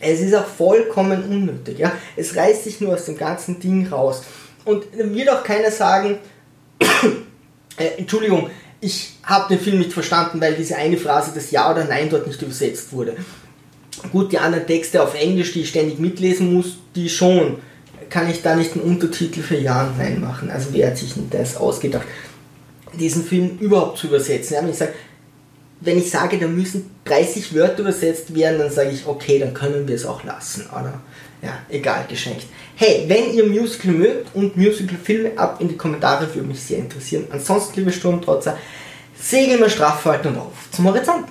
Es 0.00 0.18
ist 0.18 0.34
auch 0.34 0.46
vollkommen 0.46 1.22
unnötig. 1.22 1.78
Ja? 1.78 1.92
Es 2.16 2.34
reißt 2.34 2.66
dich 2.66 2.80
nur 2.80 2.94
aus 2.94 3.04
dem 3.04 3.16
ganzen 3.16 3.60
Ding 3.60 3.86
raus. 3.86 4.24
Und 4.64 4.84
wird 4.92 5.30
auch 5.30 5.44
keiner 5.44 5.70
sagen, 5.70 6.18
äh, 7.76 7.98
Entschuldigung, 7.98 8.50
ich 8.80 9.12
habe 9.22 9.54
den 9.54 9.62
Film 9.62 9.78
nicht 9.78 9.92
verstanden, 9.92 10.40
weil 10.40 10.54
diese 10.56 10.74
eine 10.74 10.96
Phrase, 10.96 11.30
das 11.32 11.52
Ja 11.52 11.70
oder 11.70 11.84
Nein 11.84 12.10
dort 12.10 12.26
nicht 12.26 12.42
übersetzt 12.42 12.92
wurde. 12.92 13.14
Gut, 14.10 14.32
die 14.32 14.38
anderen 14.38 14.66
Texte 14.66 15.00
auf 15.00 15.14
Englisch, 15.14 15.52
die 15.52 15.60
ich 15.60 15.68
ständig 15.68 16.00
mitlesen 16.00 16.52
muss, 16.52 16.78
die 16.96 17.08
schon. 17.08 17.58
Kann 18.10 18.28
ich 18.28 18.42
da 18.42 18.54
nicht 18.54 18.72
einen 18.72 18.82
Untertitel 18.82 19.40
für 19.40 19.56
Ja 19.56 19.86
und 19.86 19.98
Nein 19.98 20.20
machen? 20.20 20.50
Also 20.50 20.68
wer 20.72 20.88
hat 20.88 20.98
sich 20.98 21.14
denn 21.14 21.30
das 21.30 21.56
ausgedacht, 21.56 22.06
diesen 22.92 23.24
Film 23.24 23.58
überhaupt 23.58 23.98
zu 23.98 24.08
übersetzen? 24.08 24.54
Ja, 24.54 24.62
wenn, 24.62 24.70
ich 24.70 24.76
sage, 24.76 24.92
wenn 25.80 25.98
ich 25.98 26.10
sage, 26.10 26.38
da 26.38 26.48
müssen 26.48 26.90
30 27.04 27.54
Wörter 27.54 27.80
übersetzt 27.80 28.34
werden, 28.34 28.58
dann 28.58 28.70
sage 28.70 28.90
ich, 28.90 29.06
okay, 29.06 29.38
dann 29.38 29.54
können 29.54 29.88
wir 29.88 29.94
es 29.94 30.04
auch 30.04 30.24
lassen, 30.24 30.66
oder? 30.70 31.00
ja, 31.42 31.58
egal, 31.68 32.04
geschenkt. 32.08 32.46
Hey, 32.76 33.04
wenn 33.06 33.32
ihr 33.32 33.46
Musical 33.46 33.92
mögt 33.92 34.34
und 34.34 34.56
Musical-Filme, 34.56 35.32
ab 35.36 35.60
in 35.60 35.68
die 35.68 35.76
Kommentare, 35.76 36.26
würde 36.34 36.48
mich 36.48 36.60
sehr 36.60 36.78
interessieren. 36.78 37.26
Ansonsten, 37.30 37.80
liebe 37.80 37.92
Sturmtrotzer, 37.92 38.58
segeln 39.18 39.60
wir 39.60 39.70
straff 39.70 40.04
und 40.06 40.36
auf 40.36 40.70
zum 40.70 40.86
Horizont. 40.86 41.26